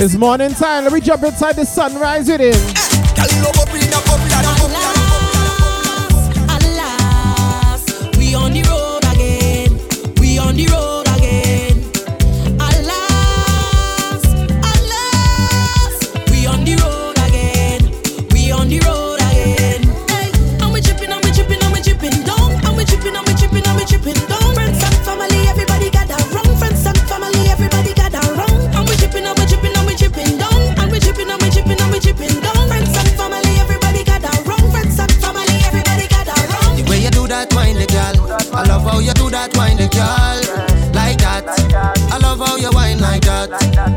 It's 0.00 0.14
morning 0.14 0.54
time. 0.54 0.84
Let 0.84 0.92
me 0.92 1.00
jump 1.00 1.24
inside 1.24 1.56
the 1.56 1.64
sunrise 1.64 2.28
with 2.28 2.40
him. 2.40 2.87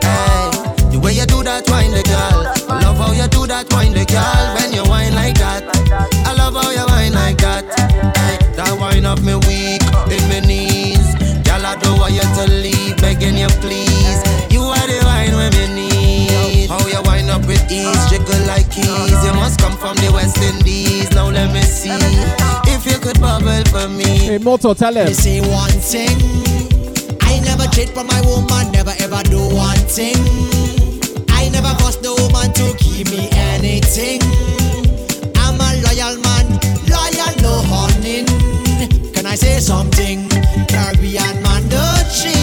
Hey. 0.01 0.51
The 0.91 0.99
way 1.01 1.13
you 1.13 1.25
do 1.25 1.43
that, 1.43 1.69
wine 1.69 1.91
the 1.91 2.03
girl. 2.03 2.45
I 2.69 2.83
love 2.83 2.97
how 2.97 3.11
you 3.13 3.27
do 3.27 3.47
that, 3.47 3.71
wine 3.73 3.93
the 3.93 4.05
girl. 4.05 4.45
When 4.55 4.73
you 4.73 4.83
wine 4.85 5.15
like 5.15 5.35
that. 5.39 5.63
I 6.25 6.33
love 6.33 6.53
how 6.53 6.69
you 6.71 6.85
wine 6.87 7.13
like 7.13 7.37
that. 7.39 7.65
Hey. 8.17 8.37
That 8.55 8.77
wine 8.79 9.05
of 9.05 9.23
me 9.25 9.35
weak 9.47 9.81
in 10.11 10.23
my 10.29 10.39
knees. 10.45 11.15
Girl, 11.47 11.65
I 11.65 11.75
don't 11.81 11.99
want 11.99 12.13
you 12.13 12.21
to 12.21 12.45
leave, 12.47 12.97
begging 12.97 13.37
you 13.37 13.49
please. 13.63 14.21
You 14.53 14.61
are 14.61 14.87
the 14.87 14.99
wine 15.03 15.33
me 15.55 15.65
need. 15.75 16.69
How 16.69 16.85
you 16.87 17.01
wine 17.03 17.29
up 17.29 17.45
with 17.47 17.63
ease, 17.71 18.09
jiggle 18.09 18.39
like 18.47 18.69
keys. 18.69 19.23
You 19.23 19.33
must 19.33 19.59
come 19.59 19.75
from 19.77 19.95
the 19.97 20.11
West 20.13 20.37
Indies. 20.37 21.11
Now 21.11 21.29
let 21.29 21.51
me 21.53 21.61
see 21.61 21.89
if 22.69 22.85
you 22.85 22.97
could 22.99 23.19
bubble 23.19 23.63
for 23.71 23.89
me. 23.89 24.29
Hey, 24.29 24.37
Moto, 24.37 24.73
tell 24.73 24.95
him. 24.95 25.07
Me 25.07 25.13
say 25.13 25.41
one 25.41 25.71
thing. 25.71 26.80
I 27.31 27.39
never 27.39 27.67
cheat 27.71 27.89
for 27.89 28.03
my 28.03 28.19
woman, 28.27 28.71
never 28.73 28.93
ever 28.99 29.23
do 29.23 29.39
one 29.55 29.77
thing. 29.87 30.19
I 31.29 31.47
never 31.49 31.73
force 31.79 31.95
the 31.95 32.11
woman 32.19 32.51
to 32.59 32.75
give 32.83 33.09
me 33.09 33.29
anything. 33.31 34.19
I'm 35.39 35.55
a 35.55 35.69
loyal 35.79 36.19
man, 36.19 36.59
loyal 36.91 37.33
no 37.39 37.63
hunting. 37.71 38.27
Can 39.13 39.25
I 39.25 39.35
say 39.35 39.59
something? 39.59 40.27
Caribbean 40.67 41.41
man 41.41 41.63
don't 41.69 42.07
cheat. 42.11 42.35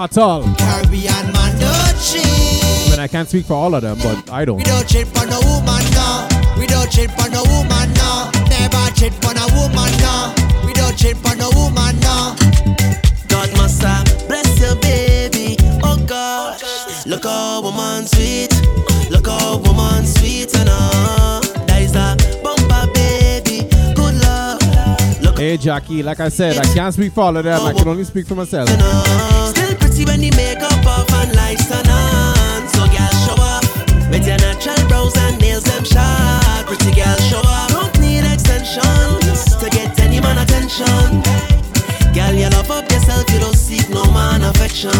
At 0.00 0.18
all. 0.18 0.42
Caribbean 0.58 1.30
man 1.32 1.54
don't 1.62 1.96
cheat. 2.02 2.26
I 2.26 2.90
mean, 2.90 2.98
I 2.98 3.06
can't 3.06 3.28
speak 3.28 3.46
for 3.46 3.54
all 3.54 3.74
of 3.76 3.82
them, 3.82 3.96
but 4.02 4.28
I 4.28 4.44
don't. 4.44 4.56
We 4.56 4.64
don't 4.64 4.88
cheat 4.88 5.06
for 5.06 5.24
no 5.26 5.38
woman, 5.40 5.84
no. 5.94 6.26
We 6.58 6.66
don't 6.66 6.90
cheat 6.90 7.12
for 7.12 7.30
no 7.30 7.44
woman, 7.44 7.92
no. 7.94 8.30
Never 8.50 8.90
cheat 8.98 9.14
for 9.22 9.32
no 9.34 9.46
woman, 9.54 9.92
no. 10.02 10.34
We 10.66 10.72
don't 10.72 10.96
cheat 10.98 11.16
for 11.16 11.36
no 11.36 11.50
woman, 11.54 12.00
no. 12.00 12.34
Look 17.14 17.24
how 17.24 17.62
woman 17.62 18.06
sweet. 18.06 18.50
Look 19.10 19.26
how 19.26 19.58
woman 19.58 20.04
sweet 20.04 20.54
and 20.56 20.68
uh, 20.70 21.40
that 21.66 21.82
is 21.82 21.94
a 21.94 22.16
bumper 22.42 22.90
baby. 22.92 23.68
Good 23.94 24.14
love. 24.22 25.22
Look 25.22 25.38
Hey, 25.38 25.56
Jackie, 25.56 26.02
like 26.02 26.20
I 26.20 26.28
said, 26.28 26.58
I 26.58 26.64
can't 26.74 26.92
speak 26.92 27.12
for 27.12 27.22
all 27.22 27.36
of 27.36 27.44
them. 27.44 27.60
I 27.62 27.72
can 27.72 27.86
only 27.86 28.04
speak 28.04 28.26
for 28.26 28.34
myself. 28.34 28.68
still 28.68 29.76
pretty 29.76 30.04
when 30.04 30.20
the 30.20 30.30
makeup 30.36 30.86
off 30.86 31.12
and 31.22 31.34
lights 31.36 31.68
turn 31.68 31.86
on. 31.86 32.68
So 32.74 32.82
girl 32.90 33.14
show 33.22 33.38
up 33.38 33.62
with 34.10 34.26
your 34.26 34.38
natural 34.38 34.88
brows 34.88 35.16
and 35.16 35.40
nails 35.40 35.64
them 35.64 35.84
sharp. 35.84 36.66
Pretty 36.66 36.94
girl 36.94 37.16
show 37.30 37.42
up. 37.44 37.70
Don't 37.70 38.00
need 38.00 38.24
extensions 38.26 39.54
to 39.56 39.70
get 39.70 40.00
any 40.00 40.20
man 40.20 40.38
attention. 40.38 41.22
Girl, 42.12 42.34
you 42.34 42.48
love 42.50 42.70
up 42.70 42.90
yourself, 42.90 43.28
you 43.30 43.38
don't 43.38 43.56
seek 43.56 43.88
no 43.90 44.04
man 44.10 44.42
affection. 44.42 44.90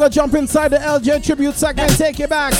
gonna 0.00 0.10
jump 0.10 0.34
inside 0.34 0.68
the 0.68 0.78
LJ 0.78 1.22
tribute 1.22 1.54
segment, 1.54 1.94
take 1.98 2.18
you 2.18 2.26
back. 2.26 2.54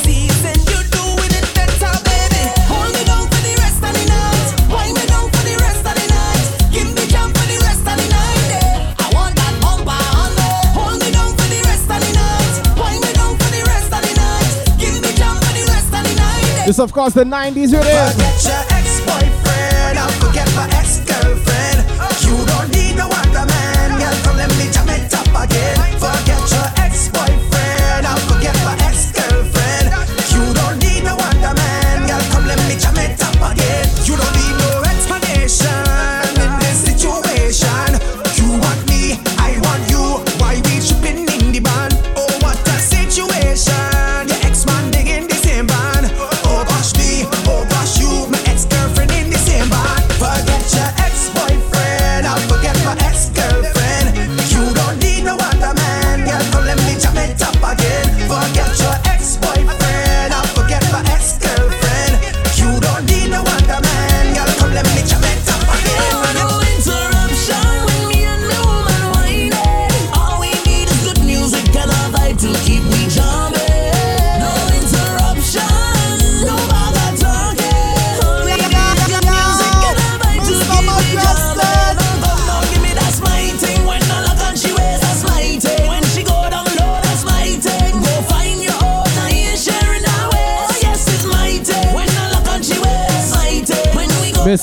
This, 16.66 16.78
of 16.78 16.92
course, 16.92 17.14
the 17.14 17.24
90s, 17.24 17.72
it 17.72 17.84
is. 17.84 18.59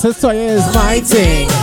this 0.02 0.20
is 0.20 0.38
is 0.38 0.64
fighting. 0.72 1.57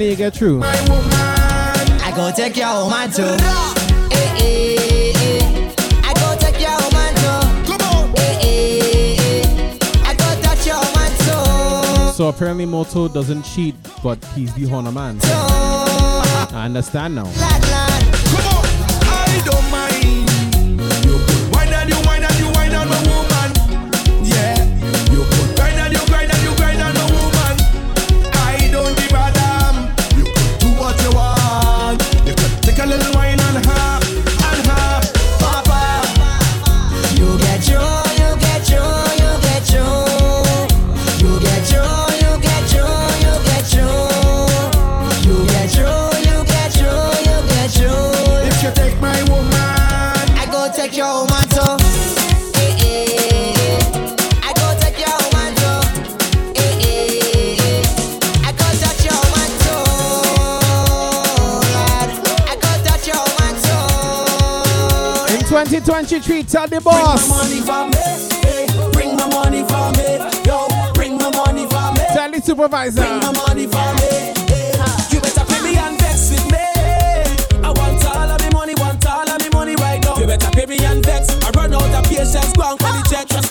finally 0.00 0.16
get 0.16 0.34
through. 0.34 0.62
I 0.62 2.12
go 2.16 2.30
take 2.34 2.56
your 2.56 2.88
too. 3.10 3.36
So 12.14 12.28
apparently 12.28 12.66
Moto 12.66 13.08
doesn't 13.08 13.42
cheat, 13.44 13.74
but 14.02 14.22
he's 14.34 14.52
the 14.54 14.70
honor 14.70 14.92
man. 14.92 15.18
I 15.22 16.64
understand 16.66 17.14
now. 17.14 17.24
Come 17.24 18.46
on, 18.46 18.64
I 19.04 19.42
don't 19.44 19.70
mind. 19.70 21.29
Twenty 65.84 66.20
twenty 66.20 66.20
three, 66.20 66.42
tell 66.42 66.68
the 66.68 66.78
boss. 66.80 67.26
Bring 67.26 67.30
my 67.30 67.40
money 67.40 67.60
for 67.64 67.88
me, 67.88 68.44
hey. 68.44 68.66
bring 68.92 69.16
my 69.16 69.26
money 69.28 69.62
for 69.64 69.88
me, 69.96 70.20
yo. 70.44 70.68
Bring 70.92 71.16
my 71.16 71.30
money 71.30 71.64
for 71.64 71.92
me. 71.96 72.04
Tell 72.12 72.30
the 72.30 72.40
supervisor. 72.44 73.00
Bring 73.00 73.20
my 73.20 73.32
money 73.32 73.66
for 73.66 73.88
me. 73.96 74.36
Hey. 74.44 74.76
You 75.10 75.20
better 75.20 75.44
pay 75.46 75.62
me 75.62 75.76
and 75.78 75.98
vex 75.98 76.32
with 76.32 76.44
me. 76.52 76.58
I 77.64 77.72
want 77.72 78.04
all 78.04 78.28
of 78.28 78.52
money, 78.52 78.74
want 78.74 79.06
all 79.06 79.28
of 79.28 79.52
money 79.54 79.74
right 79.76 80.02
now. 80.04 80.16
You 80.16 80.26
better 80.26 80.50
pay 80.50 80.66
me 80.66 80.76
and 80.84 81.02
vex. 81.04 81.30
I 81.44 81.50
run 81.52 81.72
out 81.72 81.82
of 81.82 82.04
patience, 82.04 82.52
go 82.52 82.76
call 82.76 83.00
the. 83.00 83.49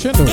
Chin 0.00 0.29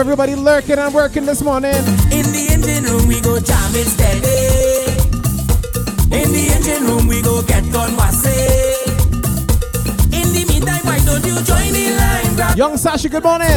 everybody 0.00 0.34
lurking 0.34 0.78
and 0.78 0.94
working 0.94 1.26
this 1.26 1.42
morning. 1.42 1.74
In 2.12 2.26
the 2.30 2.48
engine 2.52 2.84
room, 2.84 3.08
we 3.08 3.20
go 3.20 3.40
jamming 3.40 3.84
steady. 3.84 4.94
In 6.14 6.32
the 6.32 6.50
engine 6.54 6.86
room, 6.86 7.08
we 7.08 7.20
go 7.22 7.42
get 7.42 7.64
gone 7.72 7.96
wassy. 7.96 8.28
In 10.14 10.32
the 10.32 10.44
meantime, 10.48 10.84
why 10.84 10.98
don't 11.04 11.24
you 11.24 11.34
join 11.42 11.72
the 11.72 11.96
line? 11.96 12.36
Grab 12.36 12.56
Young 12.56 12.74
Sashi, 12.74 13.10
good 13.10 13.24
morning. 13.24 13.48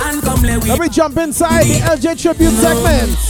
And 0.00 0.22
come 0.22 0.42
let 0.42 0.62
we, 0.62 0.70
let 0.70 0.80
me 0.80 0.88
jump 0.88 1.16
inside 1.18 1.64
the 1.64 1.80
LJ 1.80 2.20
Tribute 2.20 2.52
segment. 2.52 3.25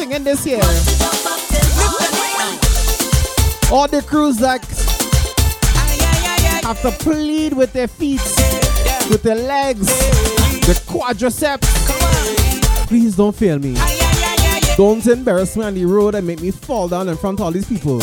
singing 0.00 0.24
this 0.24 0.46
year. 0.46 0.62
All 3.70 3.86
the 3.86 4.02
crews 4.06 4.38
that 4.38 4.64
have 6.64 6.80
to 6.80 6.90
plead 7.04 7.52
with 7.52 7.74
their 7.74 7.86
feet, 7.86 8.22
with 9.10 9.22
their 9.22 9.34
legs, 9.34 9.86
the 10.66 10.72
quadriceps. 10.88 11.68
Please 12.86 13.14
don't 13.14 13.36
fail 13.36 13.58
me. 13.58 13.76
Don't 14.76 15.06
embarrass 15.06 15.54
me 15.56 15.64
on 15.64 15.74
the 15.74 15.84
road 15.84 16.14
and 16.14 16.26
make 16.26 16.40
me 16.40 16.50
fall 16.50 16.88
down 16.88 17.06
in 17.08 17.16
front 17.18 17.38
of 17.38 17.44
all 17.44 17.52
these 17.52 17.68
people. 17.68 18.00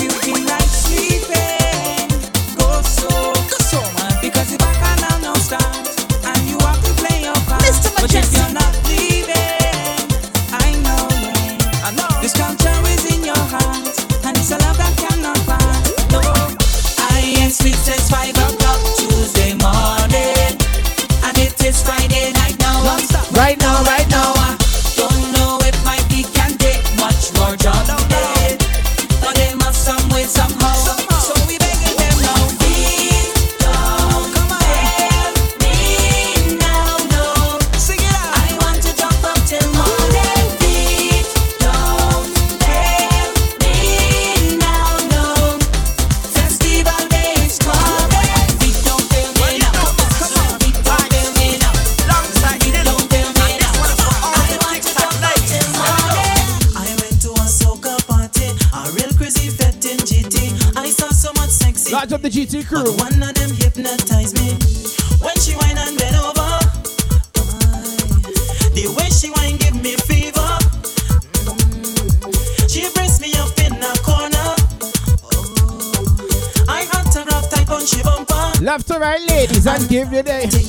Give 79.88 80.12
your 80.12 80.24
day. 80.24 80.67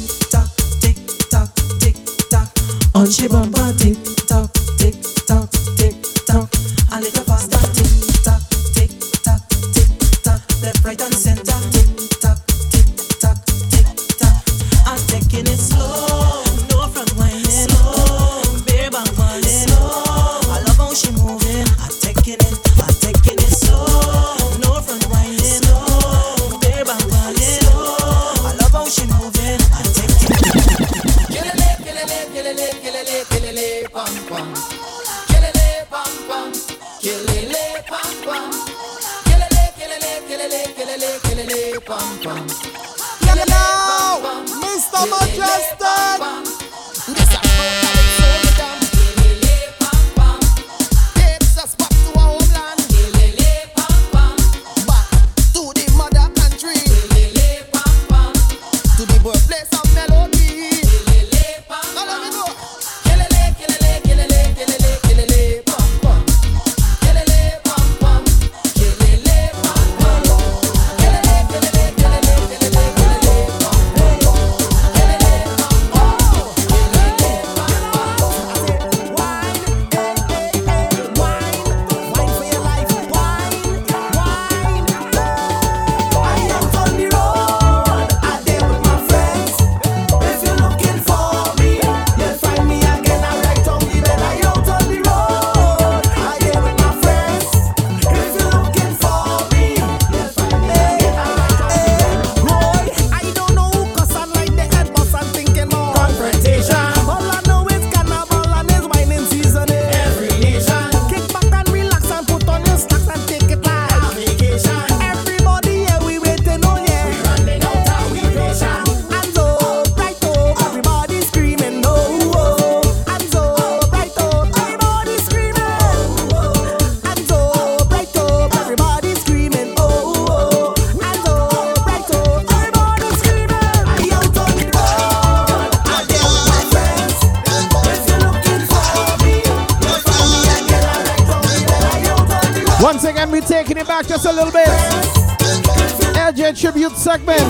LJ 146.16 146.60
tribute 146.60 146.96
segment. 146.96 147.40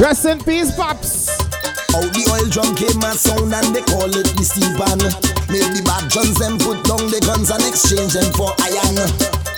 Rest 0.00 0.24
in 0.26 0.38
peace, 0.40 0.74
Pops. 0.74 1.28
How 1.92 2.04
the 2.12 2.22
oil 2.28 2.44
drum 2.52 2.74
came 2.76 3.00
and 3.00 3.16
sound 3.16 3.54
and 3.54 3.72
they 3.72 3.80
call 3.88 4.10
it 4.12 4.28
the 4.36 4.44
steel 4.44 4.68
pan. 4.76 5.00
Make 5.48 5.70
the 5.72 5.80
bad 5.86 6.04
guns 6.12 6.36
them 6.36 6.60
put 6.60 6.76
down 6.84 7.08
the 7.08 7.20
guns 7.24 7.48
and 7.48 7.64
exchange 7.64 8.12
them 8.12 8.28
for 8.36 8.52
iron. 8.60 9.00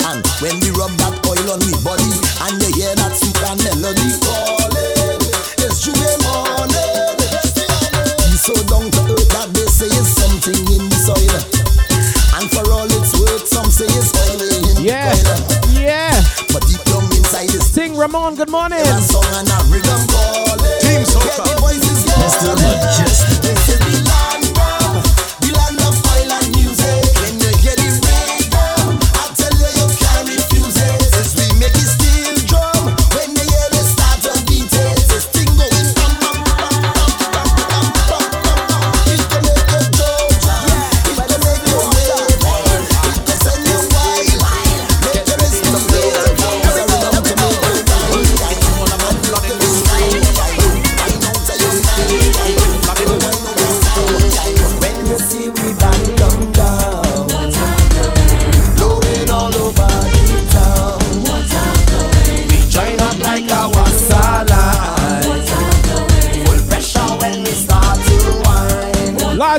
And 0.07 0.23
when 0.39 0.55
we 0.63 0.71
rub 0.79 0.95
that 1.03 1.19
oil 1.27 1.49
on 1.51 1.59
the 1.59 1.75
body 1.83 2.07
and 2.47 2.55
you 2.63 2.71
hear 2.79 2.95
that 2.95 3.13
sweet 3.19 3.35
and 3.43 3.59
melody 3.67 4.09
calling, 4.23 5.19
it's 5.67 5.83
Jubilee 5.83 6.21
morning. 6.23 7.19
He's 8.31 8.41
so 8.47 8.55
down 8.71 8.87
to 8.87 9.01
earth 9.19 9.29
that 9.35 9.51
they 9.51 9.67
say 9.67 9.91
it's 9.91 10.15
something 10.15 10.63
in 10.79 10.87
the 10.87 10.99
soil. 11.03 11.39
And 12.39 12.47
for 12.55 12.63
all 12.71 12.87
its 12.87 13.19
worth, 13.19 13.51
some 13.51 13.67
say 13.67 13.91
it's 13.91 14.15
oil 14.15 14.39
in 14.79 14.87
Yeah, 14.87 15.11
the 15.11 15.35
oil. 15.35 15.48
Ramon, 18.11 18.37
good 18.37 18.49
morning. 18.49 18.79
Team 20.81 21.05
Mr. 22.17 23.38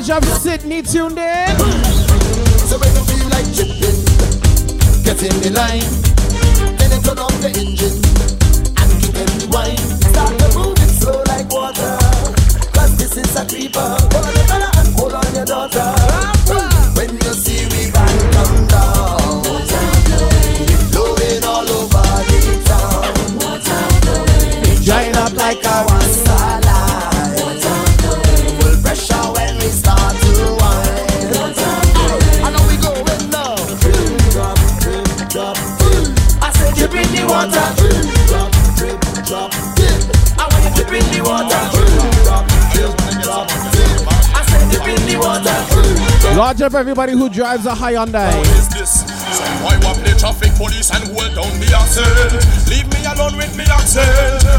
Large 0.00 0.24
of 0.24 0.24
Sydney 0.40 0.80
tuned 0.80 1.18
in. 1.18 1.58
So 2.64 2.78
when 2.78 2.88
you 2.96 3.04
feel 3.04 3.28
like 3.28 3.44
tripping, 3.52 4.00
get 5.04 5.20
in 5.22 5.36
the 5.42 5.50
line. 5.54 5.84
Then 6.78 6.90
you 6.90 7.02
turn 7.02 7.18
off 7.18 7.38
the 7.42 7.48
engine 7.48 8.00
and 8.80 9.02
keep 9.02 9.14
it 9.14 9.28
rewind. 9.42 9.78
Start 10.08 10.38
to 10.38 10.58
move 10.58 10.78
it 10.78 10.88
slow 10.88 11.22
like 11.26 11.50
water. 11.50 11.98
Cause 12.72 12.96
this 12.96 13.18
is 13.18 13.36
a 13.36 13.44
creeper. 13.44 13.69
Large 46.40 46.62
up 46.62 46.72
everybody 46.72 47.12
who 47.12 47.28
drives 47.28 47.66
a 47.66 47.72
Hyundai. 47.76 48.32
What 48.32 48.48
is 48.56 48.68
this? 48.70 49.04
Some 49.04 49.60
boy 49.60 49.76
wap 49.84 50.00
the 50.00 50.16
traffic 50.16 50.48
police 50.56 50.88
and 50.88 51.04
hold 51.12 51.36
down 51.36 51.52
the 51.60 51.68
axle. 51.68 52.00
Leave 52.64 52.88
me 52.96 53.04
alone 53.04 53.36
with 53.36 53.52
me 53.60 53.68
axle. 53.68 54.00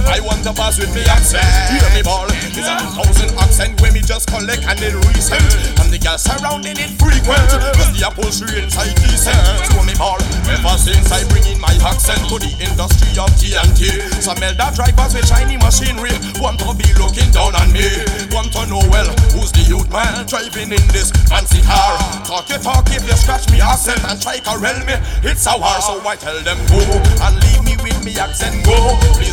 I 0.06 0.22
want 0.22 0.45
to 0.45 0.53
pass 0.53 0.78
with 0.78 0.94
me 0.94 1.02
axle. 1.10 1.41
Hear 1.41 1.90
me 1.98 2.06
ball. 2.06 2.30
It's 2.30 2.70
a 2.70 2.78
thousand 2.86 3.34
accent 3.34 3.82
where 3.82 3.91
me 3.91 4.02
just 4.06 4.30
collect 4.30 4.62
and 4.62 4.78
it 4.78 4.94
recent. 5.10 5.81
Girls 6.02 6.26
surrounding 6.26 6.78
it 6.82 6.98
frequent. 6.98 7.45
Cause 7.78 7.94
the 7.94 8.02
upholstery 8.10 8.65
inside 8.65 8.98
decent. 9.06 9.38
So 9.69 9.86
me 9.86 9.94
ball. 9.94 10.18
Ever 10.49 10.76
since 10.82 11.14
I 11.14 11.22
bring 11.30 11.45
in 11.45 11.61
my 11.61 11.73
accent 11.86 12.26
to 12.34 12.41
the 12.41 12.49
industry 12.57 13.14
of 13.22 13.30
TNT. 13.38 14.02
Some 14.18 14.41
elder 14.41 14.69
drivers 14.73 15.14
with 15.14 15.30
shiny 15.30 15.61
machinery 15.61 16.11
want 16.41 16.57
to 16.65 16.73
be 16.73 16.90
looking 16.98 17.30
down 17.30 17.53
on 17.53 17.69
me. 17.69 17.86
Want 18.34 18.49
to 18.57 18.65
know 18.65 18.82
well 18.90 19.07
who's 19.38 19.53
the 19.53 19.61
youth 19.69 19.90
man 19.94 20.26
driving 20.26 20.73
in 20.73 20.86
this 20.90 21.14
fancy 21.30 21.61
car. 21.61 22.02
Talk 22.26 22.49
your 22.49 22.60
talk 22.60 22.90
if 22.90 23.06
you 23.06 23.15
scratch 23.15 23.45
me 23.53 23.61
accent 23.61 24.02
and 24.10 24.18
try 24.18 24.41
corral 24.41 24.82
me. 24.90 24.98
It's 25.22 25.45
a 25.45 25.53
war, 25.53 25.78
so 25.86 26.02
I 26.02 26.18
tell 26.18 26.41
them 26.41 26.57
go 26.65 26.82
and 27.22 27.38
leave 27.45 27.61
me 27.61 27.78
with 27.78 28.02
me 28.02 28.18
accent. 28.18 28.65
Go, 28.65 28.98
please 29.22 29.31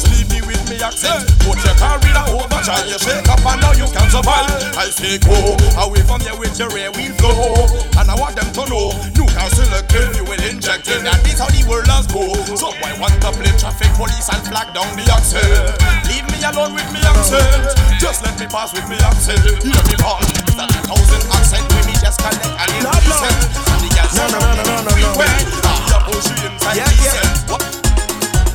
me 0.68 0.76
accent. 0.84 1.24
Put 1.44 1.58
your 1.64 1.74
car 1.80 1.96
in 2.04 2.12
a 2.16 2.22
overdrive, 2.28 2.86
you 2.88 2.98
shake 3.00 3.24
up 3.28 3.40
and 3.40 3.60
now 3.60 3.72
you 3.72 3.88
can 3.88 4.06
survive. 4.12 4.48
I 4.76 4.88
say 4.92 5.18
go 5.18 5.56
away 5.80 6.02
from 6.04 6.20
here 6.20 6.36
with 6.36 6.56
your 6.58 6.68
rear 6.70 6.92
wheel 6.92 7.12
flow, 7.18 7.66
and 7.96 8.06
I 8.08 8.14
want 8.14 8.36
them 8.36 8.48
to 8.52 8.62
know 8.68 8.92
you 9.16 9.24
can 9.26 9.48
still 9.50 9.72
kill 9.88 10.08
you 10.14 10.24
with 10.28 10.44
injecting. 10.44 11.04
That 11.04 11.24
is 11.24 11.40
how 11.40 11.48
the 11.48 11.64
world 11.68 11.88
has 11.88 12.06
go. 12.08 12.28
So 12.56 12.70
I 12.84 12.92
want 13.00 13.16
to 13.24 13.30
play 13.32 13.52
traffic 13.56 13.90
police 13.96 14.28
and 14.28 14.44
flag 14.44 14.72
down 14.76 14.88
the 14.96 15.04
accent. 15.08 15.74
Leave 16.06 16.26
me 16.28 16.38
alone 16.44 16.76
with 16.76 16.88
me 16.92 17.00
accent. 17.00 17.72
Just 17.98 18.22
let 18.24 18.36
me 18.38 18.46
pass 18.46 18.72
with 18.76 18.86
me 18.88 18.96
accent. 19.00 19.40
Hear 19.64 19.82
me 19.88 19.96
call. 19.98 20.20
That 20.58 20.68
thousand 20.84 21.22
accent 21.32 21.64
with 21.72 21.86
me 21.88 21.94
just 22.02 22.20
connect 22.20 22.44
and 22.44 22.68
it's 22.76 22.86
decent. 23.08 23.38
And 23.72 23.80
the 23.80 23.88
girls 23.94 24.12
No, 24.16 24.24
no, 24.28 24.38
no, 24.38 24.50
no, 24.52 24.62
no, 24.62 24.74
no, 24.74 24.82
no. 24.84 24.90
frequent. 24.92 25.48
The 25.64 25.96
upholstery 25.96 26.44
inside 26.50 26.76
Yeah, 26.76 26.90
yeah. 27.00 27.52
What? 27.52 27.77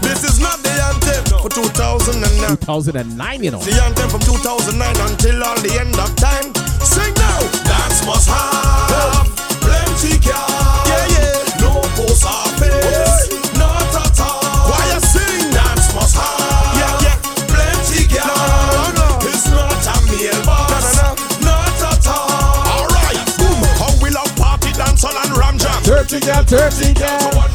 This 0.04 0.24
is 0.24 0.40
not 0.40 0.60
the 0.64 0.72
anthem 0.92 1.24
for 1.40 1.50
2009. 1.50 2.58
2009, 2.58 3.44
you 3.44 3.52
know. 3.52 3.60
The 3.60 3.82
anthem 3.84 4.10
from 4.10 4.22
2009 4.22 4.76
until 5.10 5.44
all 5.44 5.58
the 5.64 5.80
end 5.80 5.96
of 5.98 6.12
time. 6.16 6.54
Sing 6.84 7.14
now. 7.16 7.40
Dance 7.64 8.06
must 8.06 8.28
have 8.30 9.44
plenty 9.64 10.20
car. 10.20 10.44
Yeah, 10.88 11.16
yeah. 11.16 11.64
No 11.64 11.80
post 11.96 12.26
office. 12.28 13.32
Not 13.56 13.96
at 13.96 14.20
all. 14.20 14.70
Why 14.70 14.84
you 14.92 15.00
sing? 15.00 15.52
Dance 15.56 15.88
must 15.96 16.16
have. 16.20 16.76
Yeah, 16.76 17.08
yeah. 17.08 17.18
Plenty 17.48 18.04
car. 18.12 18.28
No, 18.28 18.84
no, 19.00 19.08
no. 19.24 19.28
It's 19.32 19.48
not 19.48 19.88
a 19.88 19.96
mailbox. 20.12 21.00
No, 21.00 21.16
no, 21.16 21.16
no. 21.16 21.48
Not 21.48 21.80
at 21.92 22.08
all. 22.12 22.60
All 22.76 22.88
right. 22.92 23.24
Boom. 23.40 23.60
How 23.80 23.92
we 24.04 24.10
love 24.12 24.32
party, 24.36 24.72
dancehall 24.76 25.16
and 25.16 25.32
ram 25.38 25.58
jam. 25.58 25.80
30 25.84 26.20
gal, 26.20 26.44
30 26.44 26.94
gal. 26.94 27.53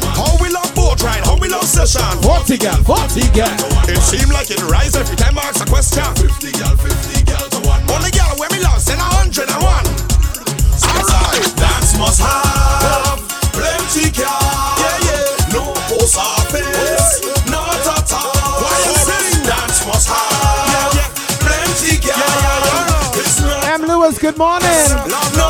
Session. 1.69 2.03
40 2.23 2.57
gal, 2.57 2.81
40 2.82 3.20
gal. 3.36 3.53
It 3.85 4.01
seem 4.01 4.28
like 4.32 4.51
it 4.51 4.62
rise 4.65 4.97
every 4.97 5.16
time 5.16 5.36
I 5.39 5.43
ask 5.53 5.61
a 5.61 5.69
question. 5.69 6.05
50 6.16 6.53
gal, 6.57 6.77
50 6.77 7.24
gal 7.28 7.45
to 7.53 7.61
one. 7.69 7.82
Only 7.93 8.11
gal 8.11 8.32
when 8.40 8.49
we 8.51 8.59
lost 8.65 8.89
in 8.89 8.97
a 8.97 9.09
hundred 9.20 9.53
and 9.53 9.62
one. 9.62 9.86
Alright, 10.89 11.45
dance 11.61 11.93
must 12.01 12.20
have 12.24 13.20
plenty 13.53 14.09
car. 14.11 14.32
Yeah, 14.81 15.07
yeah. 15.12 15.53
No 15.53 15.62
post 15.93 16.16
office, 16.16 17.20
not 17.53 17.85
at 17.85 18.12
all. 18.16 18.65
Why 18.65 18.74
you 18.89 18.95
sing? 19.05 19.45
Dance 19.45 19.85
must 19.85 20.09
have 20.09 20.73
yeah, 20.73 20.97
yeah. 20.97 21.09
plenty 21.45 22.01
car. 22.01 22.16
Yeah, 22.16 22.65
yeah, 22.65 23.69
yeah. 23.69 23.74
M. 23.77 23.82
Lewis, 23.85 24.19
good 24.19 24.39
morning. 24.39 24.89
not 25.05 25.36
at 25.36 25.48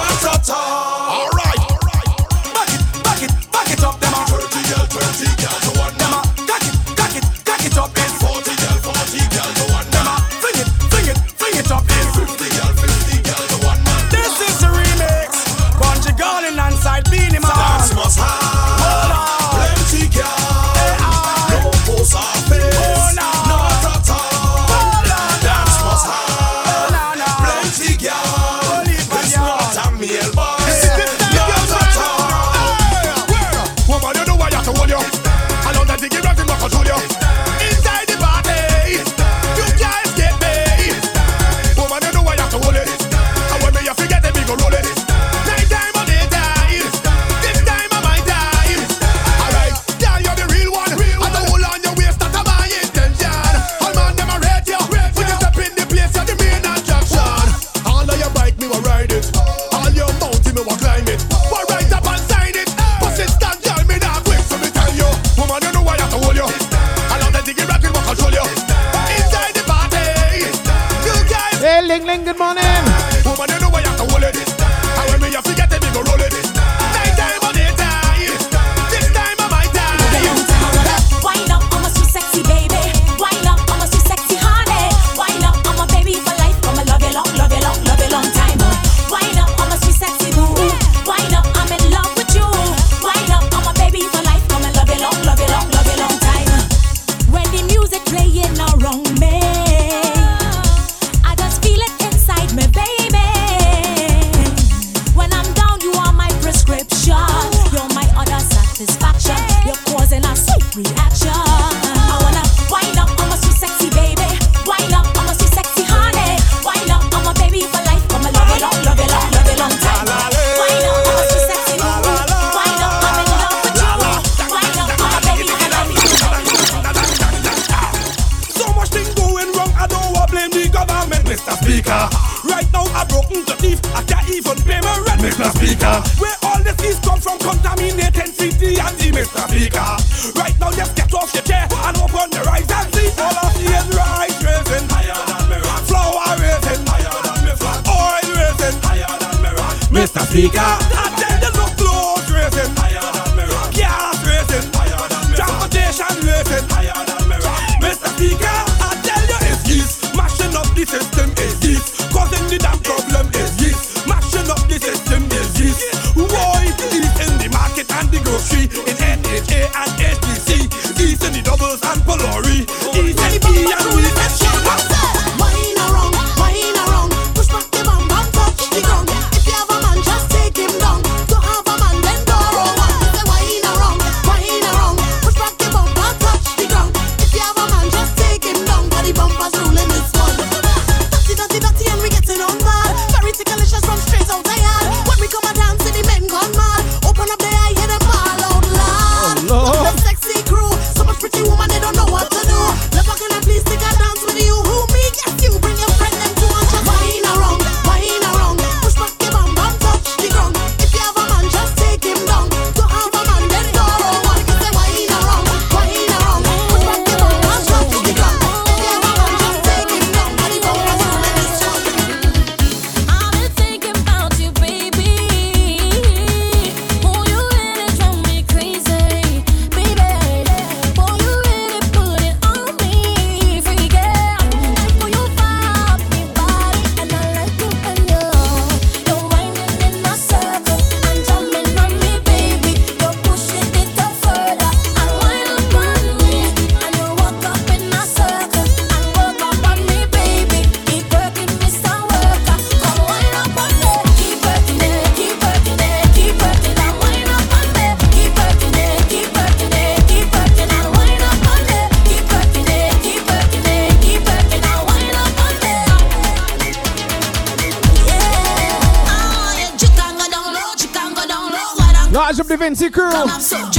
Frequency 272.79 272.91
Crew. 272.93 273.78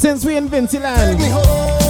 Since 0.00 0.24
we 0.24 0.34
in 0.38 0.48
Vincyland. 0.48 1.18
Take 1.18 1.18
me 1.18 1.28
home. 1.28 1.80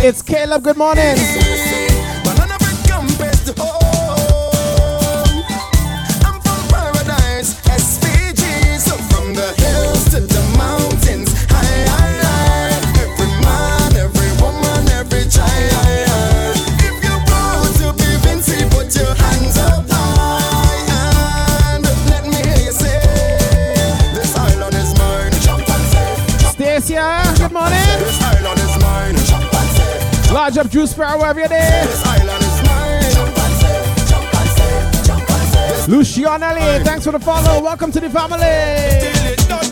It's 0.00 0.22
Caleb. 0.22 0.62
Good 0.62 0.78
morning. 0.78 1.47
Sparrow, 30.88 31.18
wherever 31.18 31.40
you're 31.40 31.48
there. 31.48 31.84
And 36.62 36.84
thanks 36.84 37.04
for 37.04 37.12
the 37.12 37.20
follow. 37.20 37.62
Welcome 37.62 37.92
to 37.92 38.00
the 38.00 38.10
family. 38.10 39.67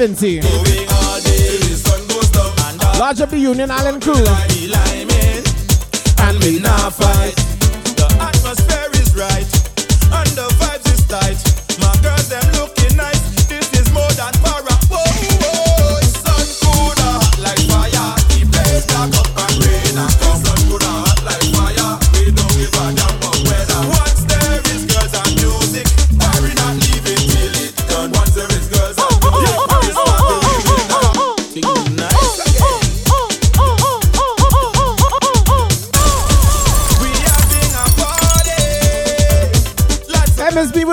Vincy. 0.00 0.40
Large 2.98 3.20
of 3.20 3.30
the 3.30 3.38
Union 3.38 3.70
Island 3.70 4.02
crew. 4.02 4.14
And 6.24 6.42
we 6.42 6.58
now 6.58 6.88
fight. 6.88 7.39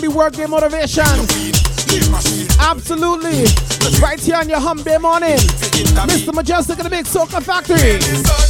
going 0.00 0.10
to 0.10 0.10
be 0.10 0.16
working 0.16 0.50
motivation. 0.50 1.04
Absolutely. 2.60 3.44
Right 4.00 4.20
here 4.20 4.36
on 4.36 4.48
your 4.48 4.60
humble 4.60 4.98
morning. 4.98 5.38
Mr. 5.38 6.32
Mejustik 6.32 6.78
in 6.78 6.84
the 6.84 6.90
Big 6.90 7.06
Soca 7.06 7.42
Factory. 7.42 8.47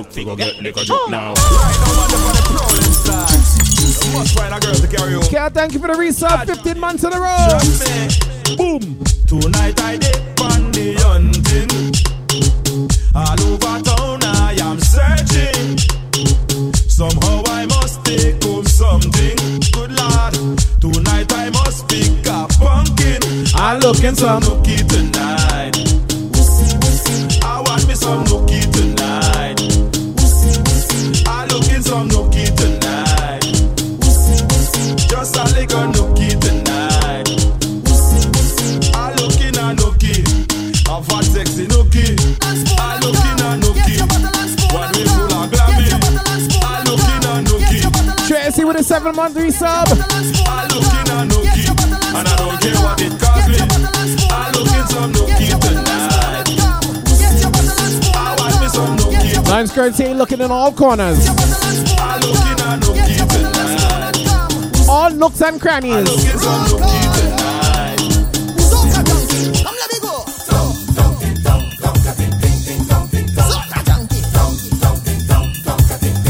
look 0.00 0.12
figure 0.12 0.36
get 0.36 0.56
liquor 0.62 0.84
drip 0.84 1.10
now. 1.10 1.34
Can't 5.28 5.54
thank 5.54 5.74
you 5.74 5.80
for 5.80 5.88
the 5.88 5.96
resub, 5.98 6.46
15 6.46 6.78
months 6.78 7.04
in 7.04 7.12
a 7.12 7.20
row. 7.20 7.58
Boom. 8.56 9.04
Tonight 9.26 9.80
I 9.82 9.98
dip 9.98 10.40
on 10.40 10.72
the 10.72 10.94
hunting. 11.04 11.70
All 13.14 13.40
over 13.52 13.82
town 13.82 14.20
I 14.24 14.56
am 14.60 14.80
searching. 14.80 15.78
Somehow 16.88 17.42
I 17.46 17.66
must 17.66 18.04
take 18.04 18.42
home 18.42 18.64
something. 18.64 19.36
Good 19.72 19.92
lad. 19.92 20.32
tonight 20.80 21.32
I 21.32 21.50
must 21.50 21.88
pick 21.88 22.26
a 22.26 22.46
pumpkin. 22.58 23.20
I 23.54 23.78
look 23.78 24.02
in 24.02 24.16
some. 24.16 24.42
stay 60.00 60.14
looking 60.14 60.40
in 60.40 60.50
all 60.50 60.72
corners. 60.72 61.28
All 64.88 65.10
nooks 65.10 65.42
and 65.42 65.60
crannies. 65.60 66.08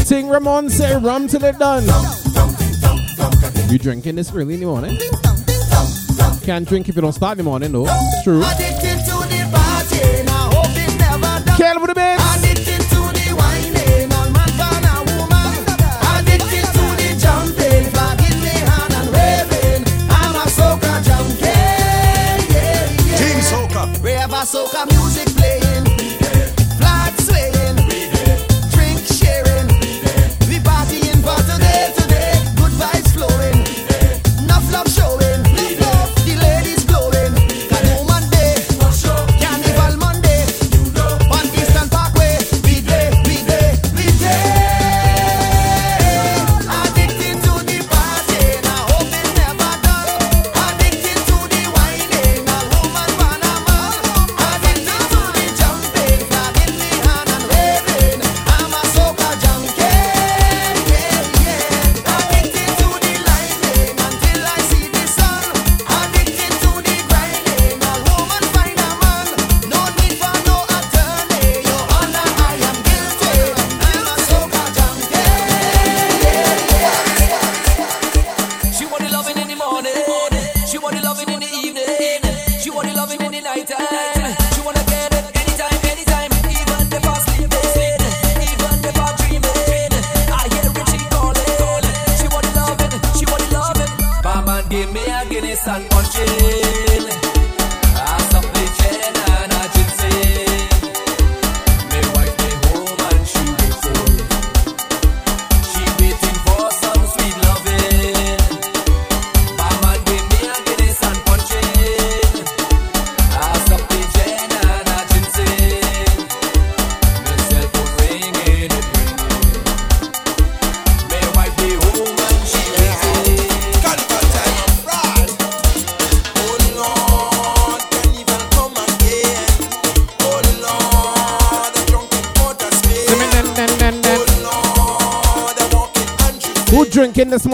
Sing 0.05 0.29
Ramon 0.29 0.69
say 0.69 0.97
rum 0.97 1.29
till 1.29 1.45
it 1.45 1.57
done. 1.61 1.85
You 3.71 3.79
drinking 3.79 4.17
this 4.17 4.35
early 4.35 4.55
in 4.55 4.61
the 4.61 4.67
morning? 4.67 4.99
Can't 6.43 6.67
drink 6.67 6.89
if 6.89 6.97
you 6.97 7.03
don't 7.03 7.13
start 7.13 7.39
in 7.39 7.45
the 7.45 7.49
morning 7.49 7.71
though. 7.71 7.87
It's 7.89 8.25
true. 8.25 8.70
soca. 23.71 24.03
have 24.13 24.33
a 24.33 24.45
soca 24.45 24.87
music 24.93 25.35
playing. 25.37 26.20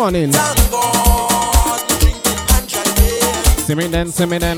morning. 0.06 0.30
Simming 3.66 3.90
then, 3.90 4.06
simming 4.06 4.38
then. 4.38 4.55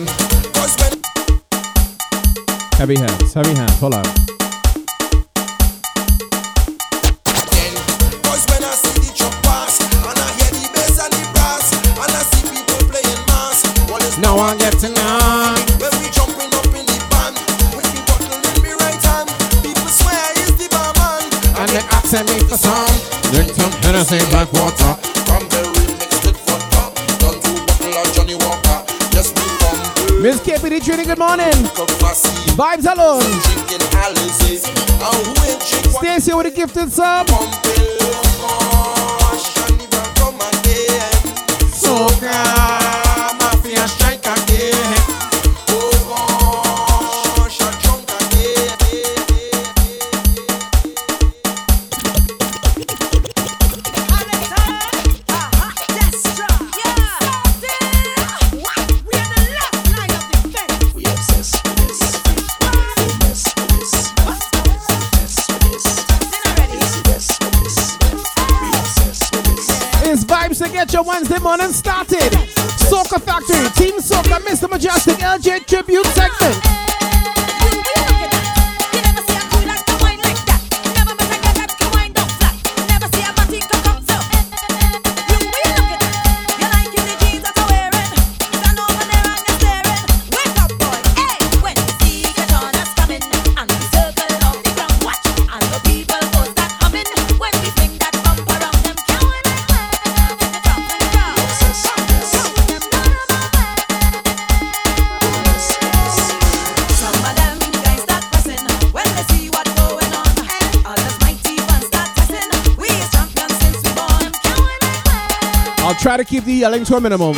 try 115.98 116.16
to 116.16 116.24
keep 116.24 116.44
the 116.44 116.52
uh, 116.52 116.68
yelling 116.68 116.84
to 116.84 116.96
a 116.96 117.00
minimum. 117.00 117.34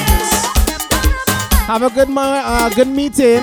Have 1.67 1.83
a 1.83 1.91
good, 1.91 2.09
uh, 2.17 2.69
good 2.71 2.89
meeting. 2.89 3.41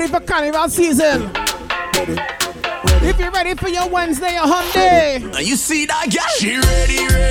ready 0.00 0.12
for 0.12 0.20
carnival 0.20 0.68
season? 0.68 1.30
If 3.02 3.18
you're 3.18 3.30
ready 3.30 3.54
for 3.54 3.68
your 3.68 3.88
Wednesday 3.88 4.36
or 4.36 4.46
Hunday. 4.46 5.18
Now 5.30 5.40
you 5.40 5.56
see 5.56 5.84
that 5.86 6.06
girl? 6.10 6.22
She 6.38 6.56
ready, 6.56 7.06
ready. 7.14 7.29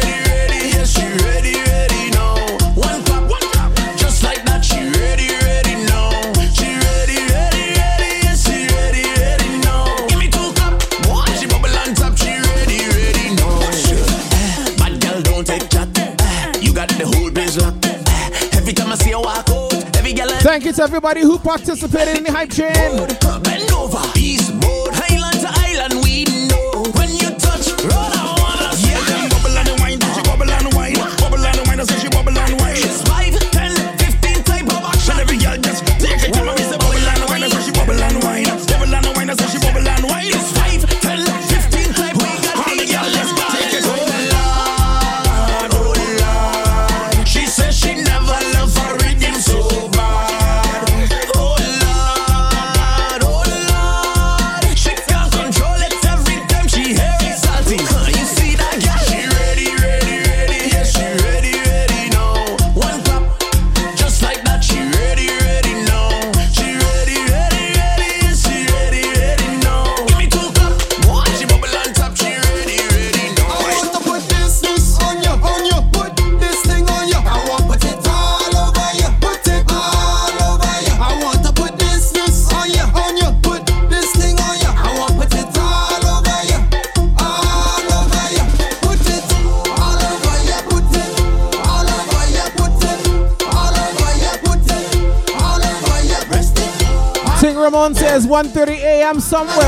thank 20.78 20.90
everybody 20.90 21.22
who 21.22 21.40
participated 21.40 22.18
in 22.18 22.24
the 22.24 22.32
hype 22.32 22.52
chain. 22.52 23.59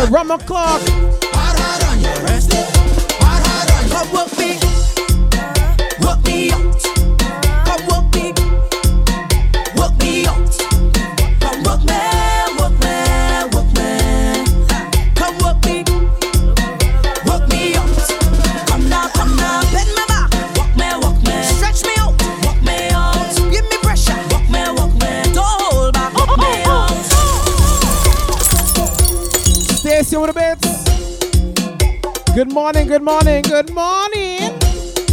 Rama 0.09 0.37
Clark. 0.39 1.20
good 33.01 33.05
morning, 33.05 33.41
good 33.41 33.73
morning. 33.73 34.53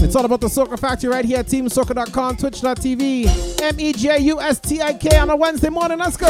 It's 0.05 0.15
all 0.15 0.27
about 0.27 0.43
the 0.43 0.49
Soca 0.49 0.79
Factory 0.79 1.09
right 1.09 1.25
here 1.25 1.39
at 1.39 1.49
twitch.tv, 1.49 3.63
M 3.63 3.81
E 3.81 3.95
J 3.95 4.19
U 4.19 4.39
S 4.43 4.61
T 4.61 4.83
I 4.83 4.93
K 4.93 5.17
on 5.17 5.31
a 5.31 5.37
Wednesday 5.37 5.71
morning. 5.71 5.99
Let's 5.99 6.19
go. 6.19 6.29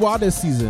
Wild 0.00 0.22
this 0.22 0.40
season. 0.40 0.69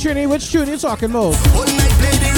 Trini, 0.00 0.26
which 0.26 0.50
tune 0.50 0.66
you 0.66 0.78
talking 0.78 1.10
about? 1.10 2.29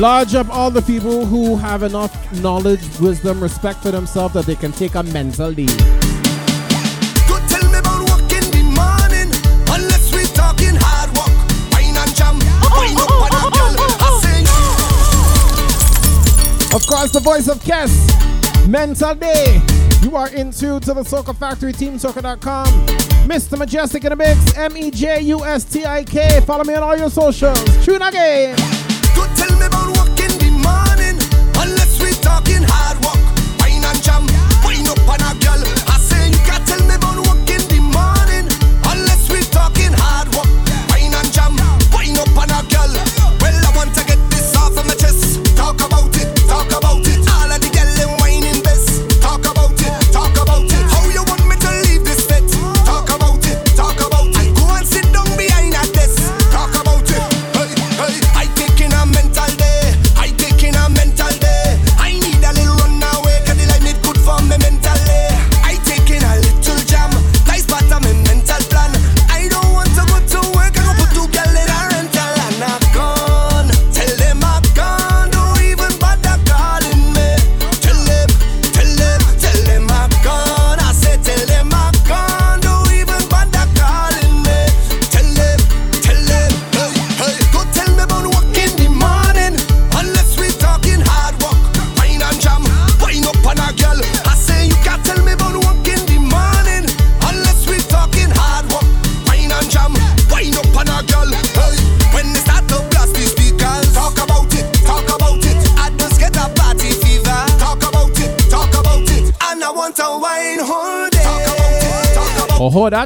Lodge 0.00 0.34
up 0.34 0.48
all 0.48 0.70
the 0.70 0.80
people 0.80 1.26
who 1.26 1.56
have 1.56 1.82
enough 1.82 2.32
knowledge, 2.40 2.80
wisdom, 3.00 3.38
respect 3.38 3.82
for 3.82 3.90
themselves 3.90 4.32
that 4.32 4.46
they 4.46 4.54
can 4.56 4.72
take 4.72 4.94
a 4.94 5.02
mental 5.02 5.50
leave. 5.50 5.68
Of 16.72 16.86
course, 16.86 17.12
the 17.12 17.20
voice 17.22 17.48
of 17.48 17.58
Kes, 17.58 18.66
Mental 18.66 19.14
Day. 19.14 19.60
You 20.00 20.16
are 20.16 20.30
in 20.30 20.50
tune 20.50 20.80
to 20.80 20.94
the 20.94 21.02
Soca 21.02 21.36
Factory, 21.36 21.74
TeamSoca.com. 21.74 22.66
Mr. 23.28 23.58
Mejustik 23.58 24.04
in 24.04 24.08
the 24.08 24.16
mix, 24.16 24.56
M 24.56 24.74
E 24.78 24.90
J 24.90 25.20
U 25.20 25.44
S 25.44 25.64
T 25.64 25.84
I 25.84 26.04
K. 26.04 26.40
Follow 26.46 26.64
me 26.64 26.74
on 26.74 26.82
all 26.82 26.96
your 26.96 27.10
socials. 27.10 27.62
Tune 27.84 28.00
game. 28.10 28.79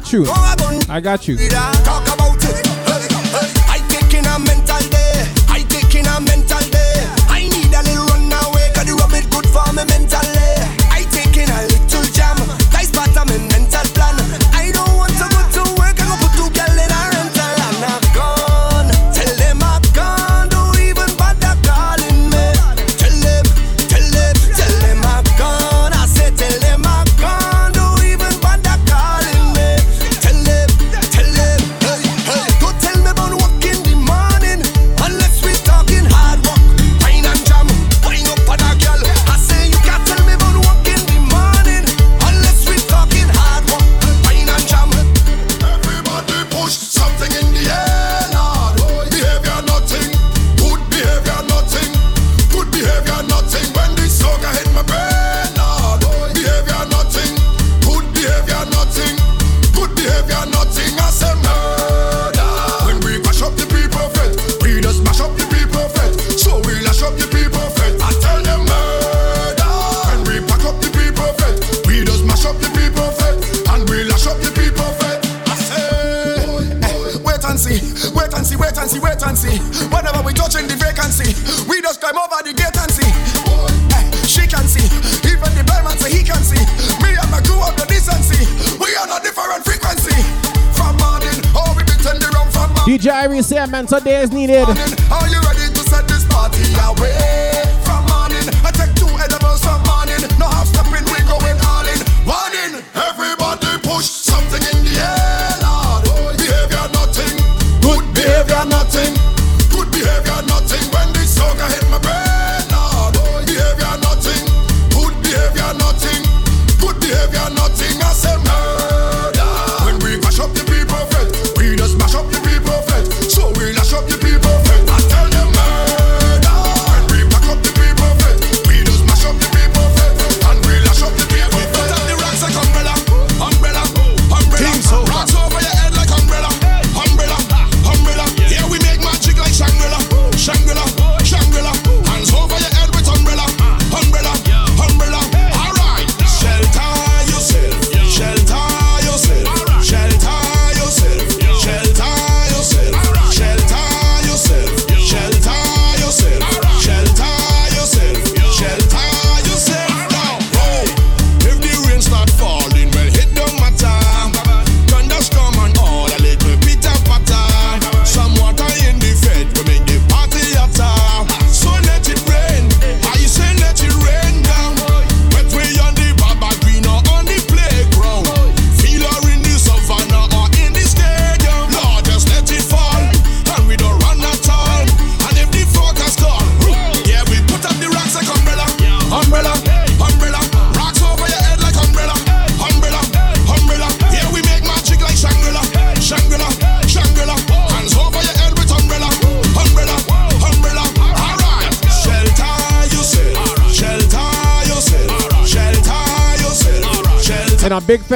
got 0.05 0.13
you. 0.13 0.25
I 0.87 0.99
got 0.99 1.27
you. 1.27 1.35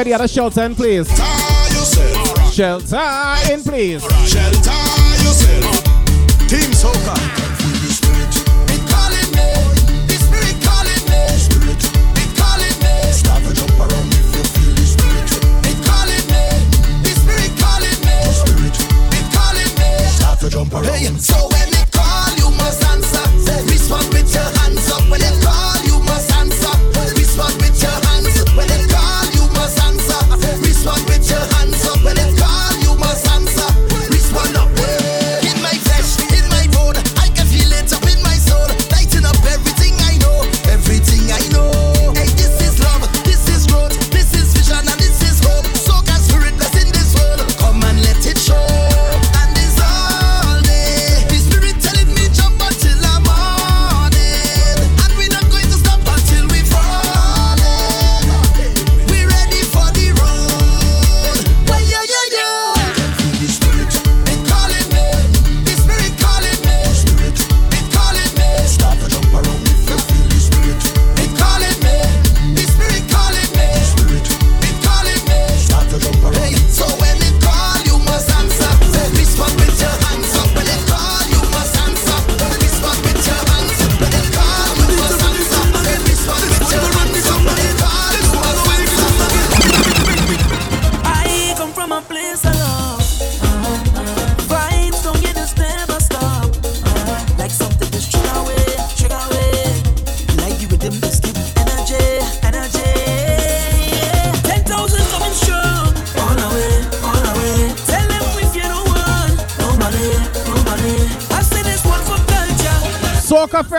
the 0.10 0.16
other 0.16 0.28
shelter 0.28 0.64
in 0.64 0.74
please. 0.74 1.08
Shelter 2.52 2.98
in 3.52 3.62
please. 3.62 4.04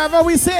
Forever, 0.01 0.23
we 0.23 0.39
say. 0.39 0.60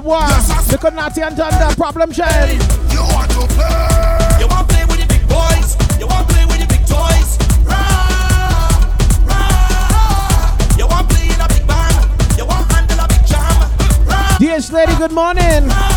the 0.00 0.08
war. 0.08 0.20
Yes, 0.20 0.70
because 0.70 0.92
Natty 0.94 1.22
and 1.22 1.36
problem. 1.76 2.10
You 2.10 3.02
want 3.02 3.30
to 3.30 3.46
play? 3.54 4.40
You 4.40 4.48
want 4.48 4.68
to 4.68 4.74
play 4.74 4.84
with 4.84 5.00
the 5.00 5.06
big 5.08 5.24
boys? 5.28 5.76
You 5.98 6.06
want 6.06 6.28
to 6.28 6.34
play 6.34 6.44
with 6.46 6.58
big 6.68 6.84
toys? 6.86 7.38
Rah, 7.64 8.70
rah. 9.26 10.56
You 10.78 10.86
want 10.86 11.08
to 11.08 11.14
play 11.14 11.26
in 11.28 11.40
a 11.40 11.48
big 11.48 11.66
band? 11.66 12.38
You 12.38 12.46
want 12.46 12.68
to 12.68 12.76
handle 12.76 13.00
a 13.00 13.08
big 13.08 13.26
jam? 13.26 13.70
Rah. 14.06 14.38
Lady, 14.72 14.94
good 14.96 15.12
morning. 15.12 15.68
Rah. 15.68 15.89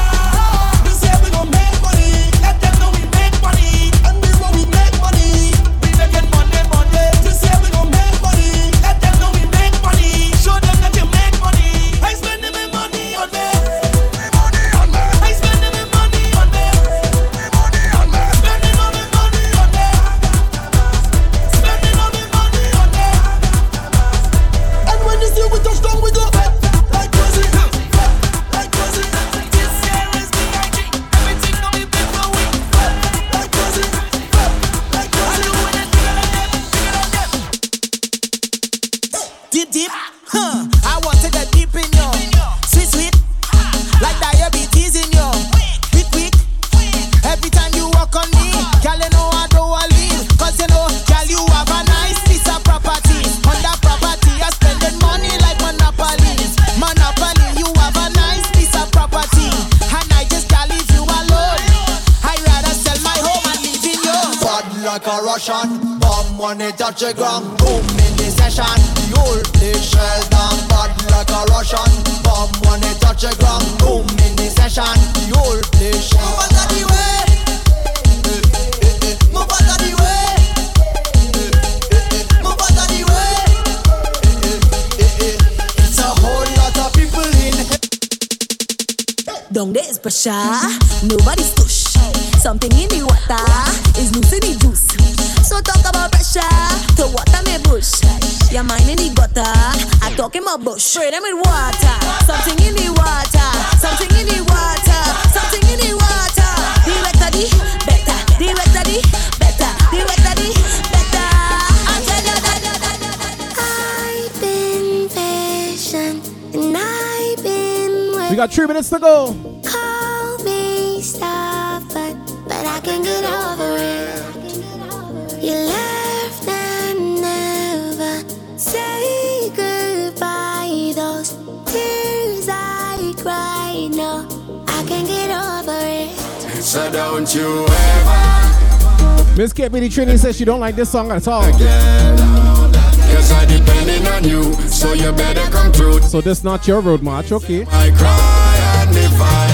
Lady 139.84 140.16
says 140.18 140.38
she 140.38 140.46
don't 140.46 140.62
like 140.62 140.78
this 140.78 140.90
song 140.90 141.12
at 141.12 141.28
all. 141.28 141.44
Cause 141.44 141.60
I 141.60 143.44
depending 143.46 144.08
on 144.08 144.24
you, 144.24 144.54
so 144.70 144.94
you 144.94 145.12
better 145.12 145.44
come 145.52 145.74
through. 145.74 146.00
So 146.04 146.22
this 146.22 146.42
not 146.42 146.66
your 146.66 146.80
road 146.80 147.04
march, 147.04 147.34
okay. 147.34 147.66
I 147.70 147.92
cry 147.92 148.56
and 148.80 148.96
if 148.96 149.12
I 149.20 149.46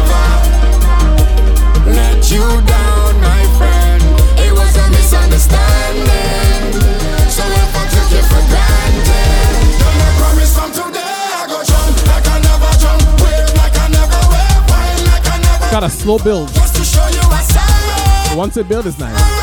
ever 0.00 1.90
let 1.90 2.30
you 2.30 2.40
down, 2.40 3.20
my 3.20 3.44
friend, 3.60 4.02
it 4.40 4.52
was 4.52 4.74
a 4.74 4.88
misunderstanding. 4.88 6.80
So 7.28 7.44
I 7.44 7.84
took 7.92 8.08
you 8.08 8.24
for 8.24 8.40
granted, 8.48 9.84
I 9.84 10.16
promise 10.16 10.56
from 10.56 10.72
today 10.72 10.96
I 10.96 11.44
go 11.46 11.60
jump 11.62 11.92
like 12.08 12.26
I 12.26 12.40
never 12.40 12.72
jump, 12.80 13.04
wave 13.20 13.52
like 13.60 13.76
I 13.76 13.88
never 13.92 14.16
wave, 14.32 14.64
like 15.12 15.28
I 15.28 15.36
never. 15.44 15.68
Got 15.70 15.84
a 15.84 15.90
slow 15.90 16.16
build. 16.18 16.48
Once 18.34 18.56
it 18.56 18.66
build, 18.68 18.86
is 18.86 18.98
nice. 18.98 19.33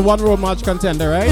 one 0.00 0.20
road 0.20 0.40
march 0.40 0.62
contender, 0.62 1.10
right? 1.10 1.28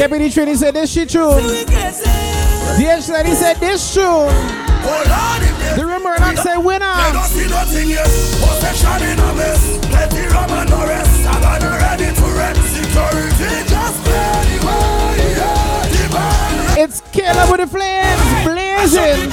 Deputy 0.00 0.30
Trini 0.30 0.56
said 0.56 0.72
this 0.72 0.90
shit 0.90 1.10
tune. 1.10 1.44
DH 1.44 3.08
Lady 3.12 3.34
said 3.34 3.58
this 3.60 3.92
tune. 3.92 4.32
The 5.76 5.84
rumor 5.84 6.14
and 6.14 6.24
I 6.24 6.34
say 6.36 6.56
winner. 6.56 6.88
They 6.88 7.12
don't 7.12 7.28
see 7.28 7.46
nothing 7.46 7.90
yet. 7.90 8.06
Possession 8.06 8.96
in 9.04 9.18
a 9.20 9.34
mess. 9.34 9.76
Plenty 9.92 10.26
rum 10.32 10.50
and 10.56 10.70
no 10.70 10.86
rest. 10.86 11.28
I 11.28 11.40
got 11.42 11.60
ready 11.60 12.16
to 12.16 12.26
rest. 12.32 12.64
Security 12.80 13.68
just 13.68 14.00
play 14.00 14.40
the 14.48 14.64
way. 14.64 15.36
Yeah, 15.36 15.84
the 15.92 16.08
band. 16.08 16.80
It's 16.80 17.02
Killer 17.12 17.50
with 17.50 17.60
the 17.60 17.66
flames 17.66 18.24
blazing. 18.48 19.28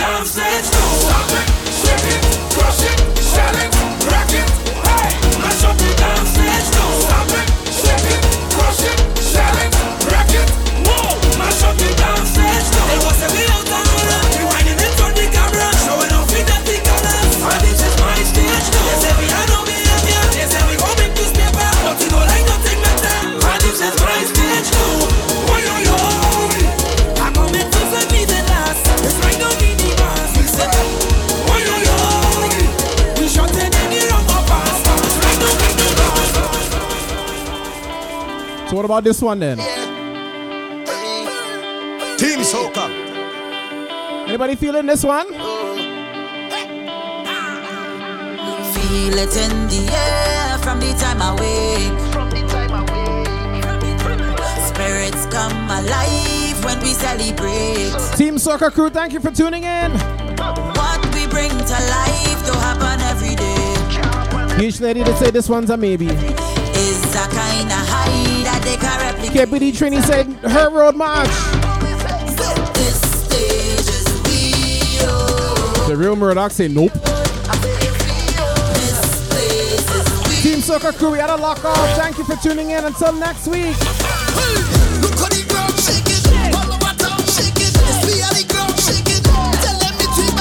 About 38.97 39.03
this 39.03 39.21
one 39.21 39.37
then? 39.37 39.57
Team 42.17 42.39
Soca. 42.39 42.89
Anybody 44.27 44.55
feeling 44.55 44.87
this 44.87 45.03
one? 45.03 45.27
Feel 45.27 45.37
it 49.13 49.37
in 49.37 49.67
the 49.69 49.87
air 49.93 50.57
from 50.57 50.79
the 50.79 50.95
time 50.97 51.21
I 51.21 51.35
wake. 51.37 51.93
Spirits 54.65 55.27
come 55.27 55.69
alive 55.69 56.65
when 56.65 56.79
we 56.79 56.95
celebrate. 56.95 57.93
Team 58.17 58.37
Soca 58.37 58.73
Crew, 58.73 58.89
thank 58.89 59.13
you 59.13 59.19
for 59.19 59.29
tuning 59.29 59.61
in. 59.63 59.91
What 59.91 61.05
we 61.13 61.27
bring 61.27 61.51
to 61.51 61.77
life 61.93 62.45
to 62.47 62.53
happen 62.57 62.99
every 63.01 63.35
day 63.35 63.67
Huge 64.59 64.79
lady 64.81 65.03
to 65.03 65.15
say 65.17 65.29
this 65.29 65.47
one's 65.47 65.69
a 65.69 65.77
maybe. 65.77 66.07
Can 69.31 69.47
Trini 69.49 70.01
said 70.03 70.25
her 70.49 70.69
road 70.69 70.95
march. 70.95 71.27
The 75.87 75.95
real 75.95 76.15
Murdoch 76.15 76.51
say 76.51 76.67
nope. 76.67 76.93
Team 80.41 80.59
Soca 80.59 80.97
Crew, 80.97 81.11
we 81.11 81.19
had 81.19 81.29
a 81.29 81.35
lock 81.35 81.63
off. 81.65 81.97
Thank 81.97 82.17
you 82.17 82.23
for 82.23 82.35
tuning 82.37 82.71
in. 82.71 82.85
Until 82.85 83.13
next 83.13 83.47
week. 83.47 83.75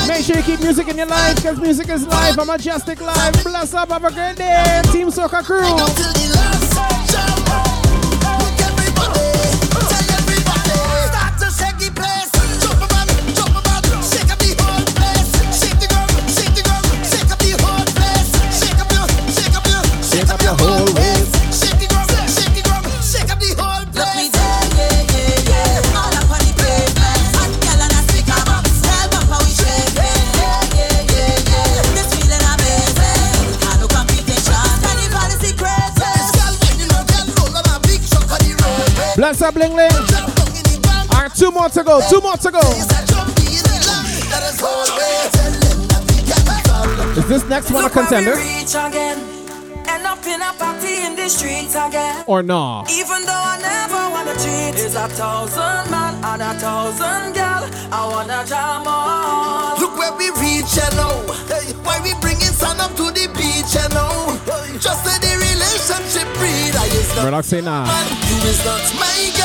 Make 0.09 0.25
sure 0.25 0.37
you 0.37 0.43
keep 0.43 0.61
music 0.61 0.89
in 0.89 0.97
your 0.97 1.07
life 1.07 1.37
because 1.37 1.59
music 1.59 1.89
is 1.89 2.07
life. 2.07 2.39
I'm 2.39 2.47
Mejustik 2.47 3.01
Live. 3.01 3.45
Bless 3.45 3.75
up. 3.75 3.91
Have 3.91 4.05
a 4.05 4.13
great 4.13 4.37
day. 4.37 4.83
Team 4.93 5.09
Soca 5.09 5.45
Crew. 5.45 6.66
Bless 39.57 40.13
up, 40.13 40.37
Bling 40.37 40.81
All 41.17 41.23
right, 41.23 41.33
two 41.35 41.51
more 41.51 41.71
to 41.71 41.83
go. 41.83 42.03
Two 42.11 42.21
more 42.21 42.37
to 42.37 42.51
go. 42.51 42.61
Is 47.17 47.27
this 47.27 47.45
next 47.49 47.71
one 47.71 47.87
a 47.87 47.89
contender 47.89 48.37
Reach 48.37 48.75
again. 48.77 49.17
End 49.89 50.05
up 50.05 50.21
in 50.27 50.43
a 50.43 50.53
party 50.59 51.07
in 51.07 51.17
the 51.17 51.29
streets 51.31 51.75
again. 51.75 52.25
or 52.27 52.43
no? 52.43 52.85
Even 52.91 53.25
though 53.25 53.33
I 53.33 53.57
never 53.63 54.11
wanna 54.13 54.35
cheat, 54.35 54.77
it's 54.85 54.95
a 54.95 55.09
thousand 55.09 55.91
man 55.91 56.15
and 56.23 56.43
a 56.43 56.53
thousand 56.61 57.33
girl. 57.33 57.65
I 57.91 58.09
wanna 58.13 58.45
jam 58.47 58.87
on. 58.87 59.81
Look 59.81 59.97
where 59.97 60.13
we 60.19 60.29
reach, 60.37 60.77
you 60.77 60.91
know. 61.01 61.25
Why 61.83 61.99
we 62.05 62.13
bringing 62.21 62.53
sun 62.53 62.79
up 62.79 62.95
to 62.97 63.09
the 63.11 63.27
beach, 63.33 63.73
you 63.73 63.89
know. 63.97 64.37
Just 64.79 65.01
say 65.07 65.17
the 65.25 65.33
relationship 65.41 66.29
breed. 66.37 66.77
I 66.77 66.85
is 66.93 67.09
not 67.17 67.25
Murdoch 67.25 67.45
say 67.45 67.61
nah. 67.63 67.87
you 68.29 68.37
is 68.51 68.61
not 68.65 68.83
my 69.01 69.36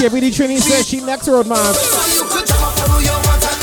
KPD 0.00 0.30
Trini 0.30 0.58
says 0.58 0.88
she 0.88 1.00
next 1.00 1.28
road 1.28 1.46
march. 1.46 1.76
So 1.76 2.14
you 2.14 2.28
could 2.28 2.46
jump 2.46 2.62
up 2.62 2.82
on 2.82 2.90
who 2.90 3.04
you 3.04 3.12
want 3.12 3.44
and 3.44 3.60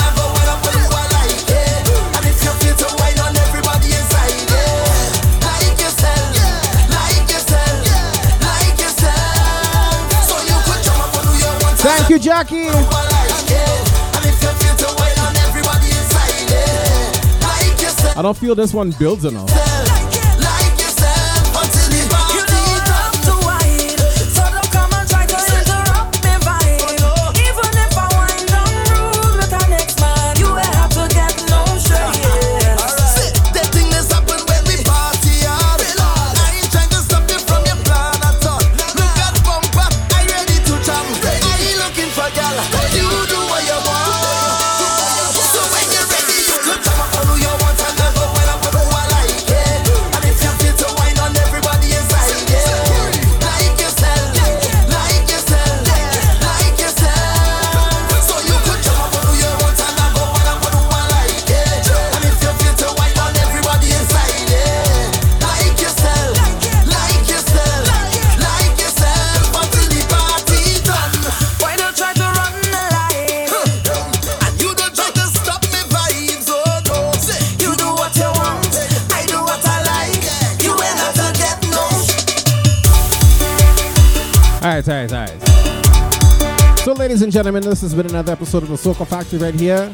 All 84.90 84.94
right, 84.94 85.12
all 85.12 85.20
right, 85.20 85.32
all 85.32 86.70
right. 86.70 86.80
So, 86.80 86.94
ladies 86.94 87.22
and 87.22 87.30
gentlemen, 87.30 87.62
this 87.62 87.82
has 87.82 87.94
been 87.94 88.06
another 88.06 88.32
episode 88.32 88.64
of 88.64 88.70
the 88.70 88.76
Soca 88.76 89.06
Factory 89.06 89.38
right 89.38 89.54
here. 89.54 89.94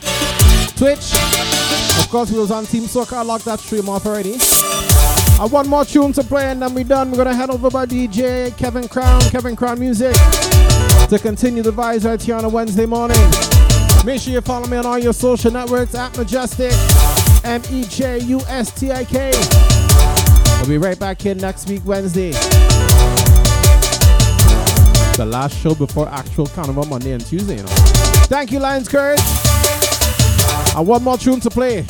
Twitch. 0.77 1.13
Of 1.97 2.09
course, 2.11 2.31
we 2.31 2.37
was 2.37 2.51
on 2.51 2.65
Team 2.65 2.83
Soca. 2.83 3.13
I 3.13 3.23
locked 3.23 3.45
that 3.45 3.59
stream 3.59 3.89
off 3.89 4.05
already. 4.05 4.35
I 5.39 5.47
want 5.51 5.67
more 5.67 5.83
tunes 5.83 6.17
to 6.17 6.23
play 6.23 6.51
and 6.51 6.61
then 6.61 6.75
we 6.75 6.83
done. 6.83 7.09
We're 7.09 7.17
gonna 7.17 7.33
head 7.33 7.49
over 7.49 7.71
by 7.71 7.87
DJ 7.87 8.55
Kevin 8.55 8.87
Crown, 8.87 9.19
Kevin 9.31 9.55
Crown 9.55 9.79
Music, 9.79 10.13
to 11.09 11.17
continue 11.19 11.63
the 11.63 11.73
vibes 11.73 12.05
right 12.05 12.21
here 12.21 12.35
on 12.35 12.45
a 12.45 12.49
Wednesday 12.49 12.85
morning. 12.85 13.17
Make 14.05 14.21
sure 14.21 14.31
you 14.31 14.41
follow 14.41 14.67
me 14.67 14.77
on 14.77 14.85
all 14.85 14.99
your 14.99 15.13
social 15.13 15.49
networks 15.49 15.95
at 15.95 16.13
Mejustik, 16.13 17.43
M 17.43 17.63
E 17.71 17.83
J 17.85 18.19
U 18.19 18.41
S 18.41 18.69
T 18.79 18.91
I 18.91 19.03
K. 19.05 19.31
We'll 20.59 20.69
be 20.69 20.77
right 20.77 20.99
back 20.99 21.19
here 21.19 21.33
next 21.33 21.67
week, 21.67 21.81
Wednesday. 21.83 22.33
The 25.15 25.25
last 25.25 25.55
show 25.57 25.75
before 25.75 26.09
actual 26.09 26.47
Carnival 26.47 26.85
Monday 26.85 27.11
and 27.11 27.23
Tuesday, 27.23 27.57
you 27.57 27.63
know. 27.63 27.69
Thank 28.27 28.51
you, 28.51 28.59
Lions 28.59 28.87
Courage. 28.89 29.21
And 30.75 30.87
one 30.87 31.03
more 31.03 31.17
tune 31.17 31.39
to 31.41 31.51
play. 31.51 31.85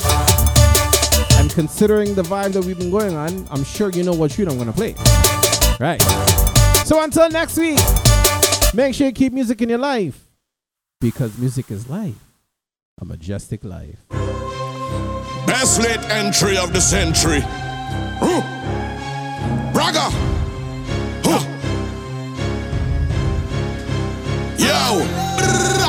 And 1.38 1.50
considering 1.50 2.14
the 2.14 2.22
vibe 2.22 2.52
that 2.52 2.64
we've 2.64 2.78
been 2.78 2.90
going 2.90 3.16
on, 3.16 3.46
I'm 3.50 3.64
sure 3.64 3.90
you 3.90 4.02
know 4.02 4.12
what 4.12 4.32
tune 4.32 4.48
I'm 4.48 4.58
gonna 4.58 4.74
play. 4.74 4.94
Right. 5.80 6.02
So 6.84 7.02
until 7.02 7.30
next 7.30 7.56
week, 7.56 7.78
make 8.74 8.94
sure 8.94 9.06
you 9.06 9.12
keep 9.12 9.32
music 9.32 9.62
in 9.62 9.70
your 9.70 9.78
life. 9.78 10.28
Because 11.00 11.38
music 11.38 11.70
is 11.70 11.88
life. 11.88 12.14
A 13.00 13.06
majestic 13.06 13.64
life. 13.64 13.98
Best 15.46 15.80
late 15.80 16.02
entry 16.10 16.58
of 16.58 16.72
the 16.72 16.80
century. 16.80 17.40
Huh. 18.20 18.42
Braga. 19.72 20.33
Yo. 24.58 25.24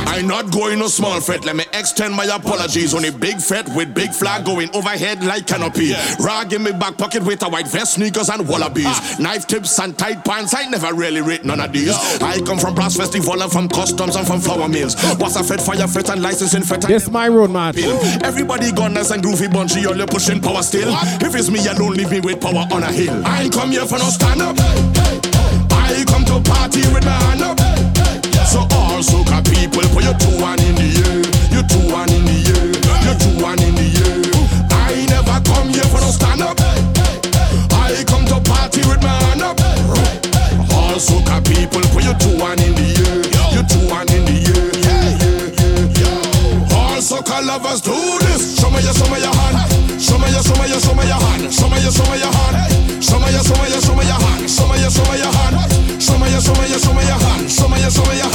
I'm 0.07 0.27
not 0.27 0.49
going 0.49 0.79
no 0.79 0.87
small 0.87 1.19
fret. 1.19 1.43
Let 1.43 1.57
me 1.57 1.65
extend 1.73 2.15
my 2.15 2.23
apologies 2.23 2.93
on 2.93 3.03
a 3.03 3.11
big 3.11 3.37
fret 3.41 3.67
with 3.75 3.93
big 3.93 4.11
flag 4.11 4.45
going 4.45 4.73
overhead 4.73 5.23
like 5.25 5.45
canopy. 5.45 5.93
Rag 6.21 6.53
in 6.53 6.63
my 6.63 6.71
back 6.71 6.97
pocket 6.97 7.23
with 7.23 7.43
a 7.43 7.49
white 7.49 7.67
vest, 7.67 7.95
sneakers 7.95 8.29
and 8.29 8.47
wallabies. 8.47 8.85
Ah. 8.87 9.17
Knife 9.19 9.45
tips 9.45 9.77
and 9.79 9.97
tight 9.97 10.23
pants. 10.23 10.55
I 10.55 10.69
never 10.69 10.93
really 10.93 11.19
rate 11.21 11.43
none 11.43 11.59
of 11.59 11.73
these. 11.73 11.93
I 12.21 12.39
come 12.45 12.57
from 12.57 12.75
brass 12.75 12.95
festival 12.95 13.41
and 13.41 13.51
from 13.51 13.67
customs 13.67 14.15
and 14.15 14.25
from 14.25 14.39
flour 14.39 14.69
mills. 14.69 14.95
What's 15.17 15.35
a 15.35 15.43
fed 15.43 15.61
fire 15.61 15.87
fet 15.87 16.09
and 16.09 16.21
licensing 16.21 16.63
fet. 16.63 16.81
This 16.81 17.09
my 17.09 17.27
road, 17.27 17.51
man. 17.51 17.77
Everybody 18.23 18.71
gunners 18.71 19.11
and 19.11 19.21
groovy 19.21 19.51
bunchy, 19.51 19.85
all 19.85 19.97
you 19.97 20.05
pushing 20.05 20.41
power 20.41 20.63
still. 20.63 20.95
If 21.21 21.35
it's 21.35 21.51
me 21.51 21.59
alone, 21.67 21.93
leave 21.93 22.11
me 22.11 22.21
with 22.21 22.39
power 22.39 22.65
on 22.71 22.83
a 22.83 22.91
hill. 22.91 23.21
I 23.25 23.43
ain't 23.43 23.53
come 23.53 23.71
here 23.71 23.85
for 23.85 23.97
no 23.97 24.05
stand 24.05 24.41
up. 24.41 24.55
I 24.57 26.05
come 26.07 26.23
to 26.25 26.39
party 26.49 26.81
with 26.93 27.03
my 27.03 27.11
hand 27.11 27.41
up. 27.41 27.64
So 28.55 28.63
all 28.71 29.03
soca 29.03 29.43
people, 29.43 29.83
put 29.91 30.07
your 30.07 30.15
two 30.15 30.31
one 30.39 30.55
in 30.63 30.75
the 30.79 30.87
air. 31.03 31.19
Your 31.51 31.67
two 31.67 31.91
one 31.91 32.07
in 32.07 32.23
the 32.23 32.39
air. 32.55 32.71
Your 33.03 33.15
two 33.19 33.35
one 33.43 33.59
in 33.59 33.75
the 33.75 33.83
air. 33.99 34.23
I 34.71 35.03
never 35.11 35.43
come 35.43 35.67
here 35.75 35.83
for 35.91 35.99
no 35.99 36.07
stand 36.07 36.39
up. 36.39 36.55
I 37.75 37.99
come 38.07 38.23
to 38.31 38.39
party 38.47 38.79
with 38.87 39.03
my 39.03 39.11
hand 39.27 39.43
up. 39.43 39.59
All 40.71 40.95
soca 40.95 41.43
people, 41.43 41.83
put 41.91 42.07
your 42.07 42.15
two 42.15 42.31
one 42.39 42.55
in 42.63 42.71
the 42.79 42.95
air. 42.95 43.27
Your 43.59 43.67
two 43.67 43.83
one 43.91 44.07
in 44.15 44.23
the 44.23 44.39
air. 44.47 44.71
All 46.71 47.03
soca 47.03 47.43
lovers 47.43 47.81
do 47.83 47.91
this. 48.23 48.55
Show 48.55 48.71
me 48.71 48.79
your, 48.87 48.95
show 48.95 49.11
me 49.11 49.19
your 49.19 49.35
hand. 49.35 49.67
Show 49.99 50.15
me 50.15 50.31
your, 50.31 50.39
show 50.47 50.55
me 50.55 50.71
your, 50.71 50.79
show 50.79 50.95
me 50.95 51.03
your 51.11 51.19
hand. 51.19 51.51
Show 51.51 51.67
me 51.67 51.83
your, 51.83 51.91
show 51.91 52.07
me 52.07 52.23
your 52.23 52.31
hand. 52.31 53.03
Show 53.03 53.19
me 53.19 53.27
your, 53.35 53.43
show 53.43 53.59
me 53.59 53.67
your, 53.67 53.83
show 53.83 53.95
me 53.99 54.07
your 54.07 54.15
hand. 54.15 54.47
Show 54.47 54.63
me 54.71 54.79
your, 54.79 54.87
show 54.95 55.03
me 55.11 55.19
your 55.19 55.27
hand. 55.35 55.59
Show 55.99 56.15
me 56.15 56.31
your, 56.31 56.39
show 56.39 56.55
me 56.55 56.71
your, 56.71 56.79
show 56.79 56.93
me 56.95 57.03
your 57.03 57.19
hand. 57.19 57.51
Show 57.51 57.67
me 57.67 57.79
your, 57.83 57.91
show 57.91 58.05
me 58.07 58.15
your 58.15 58.31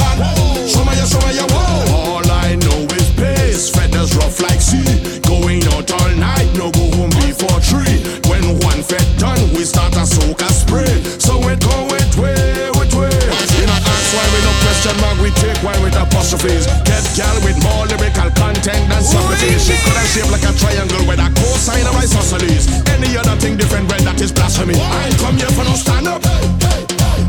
we 9.61 9.65
start 9.65 9.93
a 9.93 10.01
soca 10.09 10.49
spray. 10.49 10.89
So 11.21 11.37
it 11.45 11.61
go 11.61 11.85
with 11.85 12.17
way, 12.17 12.73
with 12.81 12.97
way. 12.97 13.13
You 13.61 13.65
know, 13.69 13.77
ask 13.77 14.09
why 14.09 14.25
we 14.33 14.41
no 14.41 14.53
question 14.65 14.95
mark, 14.97 15.17
we 15.21 15.29
take 15.37 15.61
why 15.61 15.77
with 15.85 15.93
apostrophes. 15.93 16.65
Get 16.81 17.05
gal 17.13 17.37
with 17.45 17.61
more 17.61 17.85
lyrical 17.85 18.33
content 18.33 18.89
than 18.89 19.01
Socrates. 19.05 19.61
She 19.61 19.77
could 19.85 19.93
have 19.93 20.09
shaped 20.09 20.33
like 20.33 20.41
a 20.49 20.53
triangle 20.57 21.05
with 21.05 21.21
a 21.21 21.29
cosine 21.37 21.85
of 21.85 21.93
isosceles. 21.93 22.73
Any 22.89 23.13
other 23.13 23.37
thing 23.37 23.53
different, 23.53 23.85
when 23.85 24.01
that 24.01 24.17
is 24.17 24.33
blasphemy. 24.33 24.81
I 24.81 25.13
ain't 25.13 25.19
come 25.21 25.37
here 25.37 25.53
for 25.53 25.61
no 25.61 25.77
stand 25.77 26.09
up. 26.09 26.25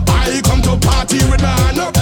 I 0.08 0.40
come 0.40 0.64
to 0.64 0.80
party 0.80 1.20
with 1.28 1.44
my 1.44 1.52
hand 1.68 1.84
up. 1.84 1.92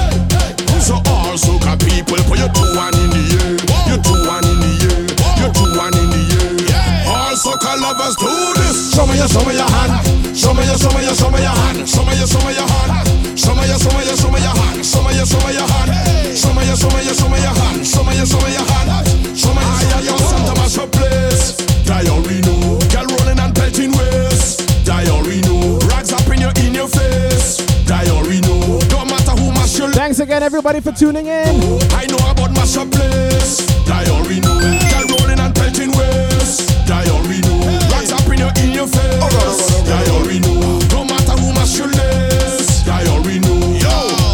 So 0.79 0.95
all 1.11 1.35
soca 1.35 1.75
people, 1.75 2.23
put 2.31 2.39
your 2.39 2.55
two 2.55 2.71
one 2.79 2.95
in 2.95 3.11
the 3.11 3.23
air. 3.35 3.59
Your 3.91 3.99
two 3.99 4.15
one 4.31 4.47
in 4.47 4.59
the 4.63 4.71
air. 4.95 5.03
Your 5.43 5.51
two 5.51 5.75
one 5.75 5.91
in 5.99 6.07
the 6.07 6.23
air. 6.39 7.19
All 7.19 7.35
soca 7.35 7.75
lovers 7.83 8.15
do 8.15 8.31
this. 8.63 8.95
Show 8.95 9.11
me 9.11 9.19
your, 9.19 9.27
show 9.27 9.43
me 9.43 9.59
your 9.59 9.67
hand. 9.67 10.20
Show 10.41 10.55
me 10.55 10.65
your, 10.65 10.79
show 10.79 10.89
me 10.97 11.05
your, 11.05 11.13
show 11.15 11.31
me 11.31 11.43
your 11.43 11.53
hand. 11.53 11.87
Show 11.87 12.03
me 12.03 12.17
your, 12.17 12.27
show 12.27 12.41
me 12.49 12.57
your 12.57 12.65
hand. 12.65 13.39
Show 13.39 13.55
me 13.55 13.69
your, 13.69 13.77
show 13.77 13.93
me 13.93 14.09
your, 14.09 14.17
show 14.17 14.31
me 14.33 14.41
your 14.41 14.57
hand. 14.57 14.81
Show 14.81 15.05
me 15.05 15.13
your, 15.13 15.27
show 15.29 15.37
me 15.45 15.53
your 15.53 15.69
hand. 15.69 16.33
Show 16.33 16.55
me 16.57 16.65
your, 16.65 16.77
show 16.81 16.89
me 16.89 17.05
your, 17.05 17.13
show 17.13 17.29
me 17.29 17.39
your 17.45 17.53
hand. 17.61 17.85
Show 17.85 18.03
me 18.09 18.17
your, 18.17 18.25
show 18.25 18.41
me 18.41 18.53
your 18.57 18.65
hand. 18.65 19.37
Show 19.37 19.53
me 19.53 19.61
your, 19.61 20.01
your 20.01 20.17
Santa 20.17 20.57
Maria 20.57 20.89
place. 20.89 21.61
Diorino, 21.85 22.81
girl 22.89 23.05
rolling 23.05 23.39
and 23.39 23.55
pelting 23.55 23.93
waist. 23.93 24.65
Diorino, 24.89 25.77
rags 25.93 26.11
up 26.11 26.25
in 26.33 26.41
your 26.41 26.53
in 26.65 26.73
your 26.73 26.89
face. 26.89 27.61
Diorino, 27.85 28.81
don't 28.89 29.13
matter 29.13 29.37
who 29.37 29.53
mash 29.53 29.77
your 29.77 29.91
Thanks 29.93 30.21
again, 30.21 30.43
everybody, 30.43 30.81
for 30.81 30.93
tuning 30.93 31.27
in. 31.27 31.61
I 31.93 32.09
know 32.09 32.17
about 32.25 32.57
mash 32.57 32.79
up 32.79 32.91
place. 32.91 33.61
Diorino, 33.85 34.57
girl 34.57 35.05
rolling 35.21 35.39
and 35.39 35.55
pelting 35.55 35.93
waist. 35.93 36.65
Diorino, 36.89 37.93
rags 37.93 38.11
up 38.11 38.25
in 38.33 38.39
your 38.41 38.53
in 38.65 38.73
your 38.73 38.87
face. 38.89 39.70
Diorino, 39.91 40.89
don't 40.89 41.09
matter 41.11 41.35
who 41.43 41.53
mash 41.53 41.77
your 41.79 41.89
lace. 41.89 42.85
Diorino, 42.87 43.75
yo, 43.75 43.91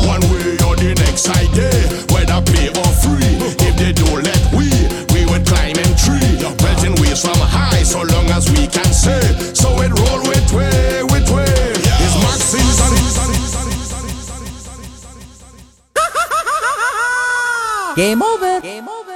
one 0.06 0.20
way 0.28 0.52
or 0.68 0.76
the 0.76 0.92
next 1.00 1.30
I 1.30 1.48
day, 1.56 1.80
whether 2.12 2.44
pay 2.52 2.68
or 2.68 2.90
free. 3.00 3.40
If 3.64 3.74
they 3.80 3.92
don't 3.92 4.20
let 4.20 4.42
we, 4.52 4.68
we 5.16 5.24
would 5.24 5.46
climb 5.46 5.80
in 5.80 5.92
tree. 5.96 6.36
Belting 6.60 7.00
waves 7.00 7.22
from 7.22 7.40
high, 7.40 7.82
so 7.84 8.02
long 8.02 8.28
as 8.36 8.50
we 8.50 8.66
can 8.66 8.92
say. 8.92 9.22
So 9.54 9.80
it 9.80 9.96
roll 9.96 10.20
with 10.28 10.52
way, 10.52 11.02
with 11.08 11.30
way. 11.32 11.48
It's 11.48 12.16
Mark. 12.20 12.36
Game 17.96 18.22
over. 18.22 18.60
Game 18.60 18.88
over. 18.90 19.15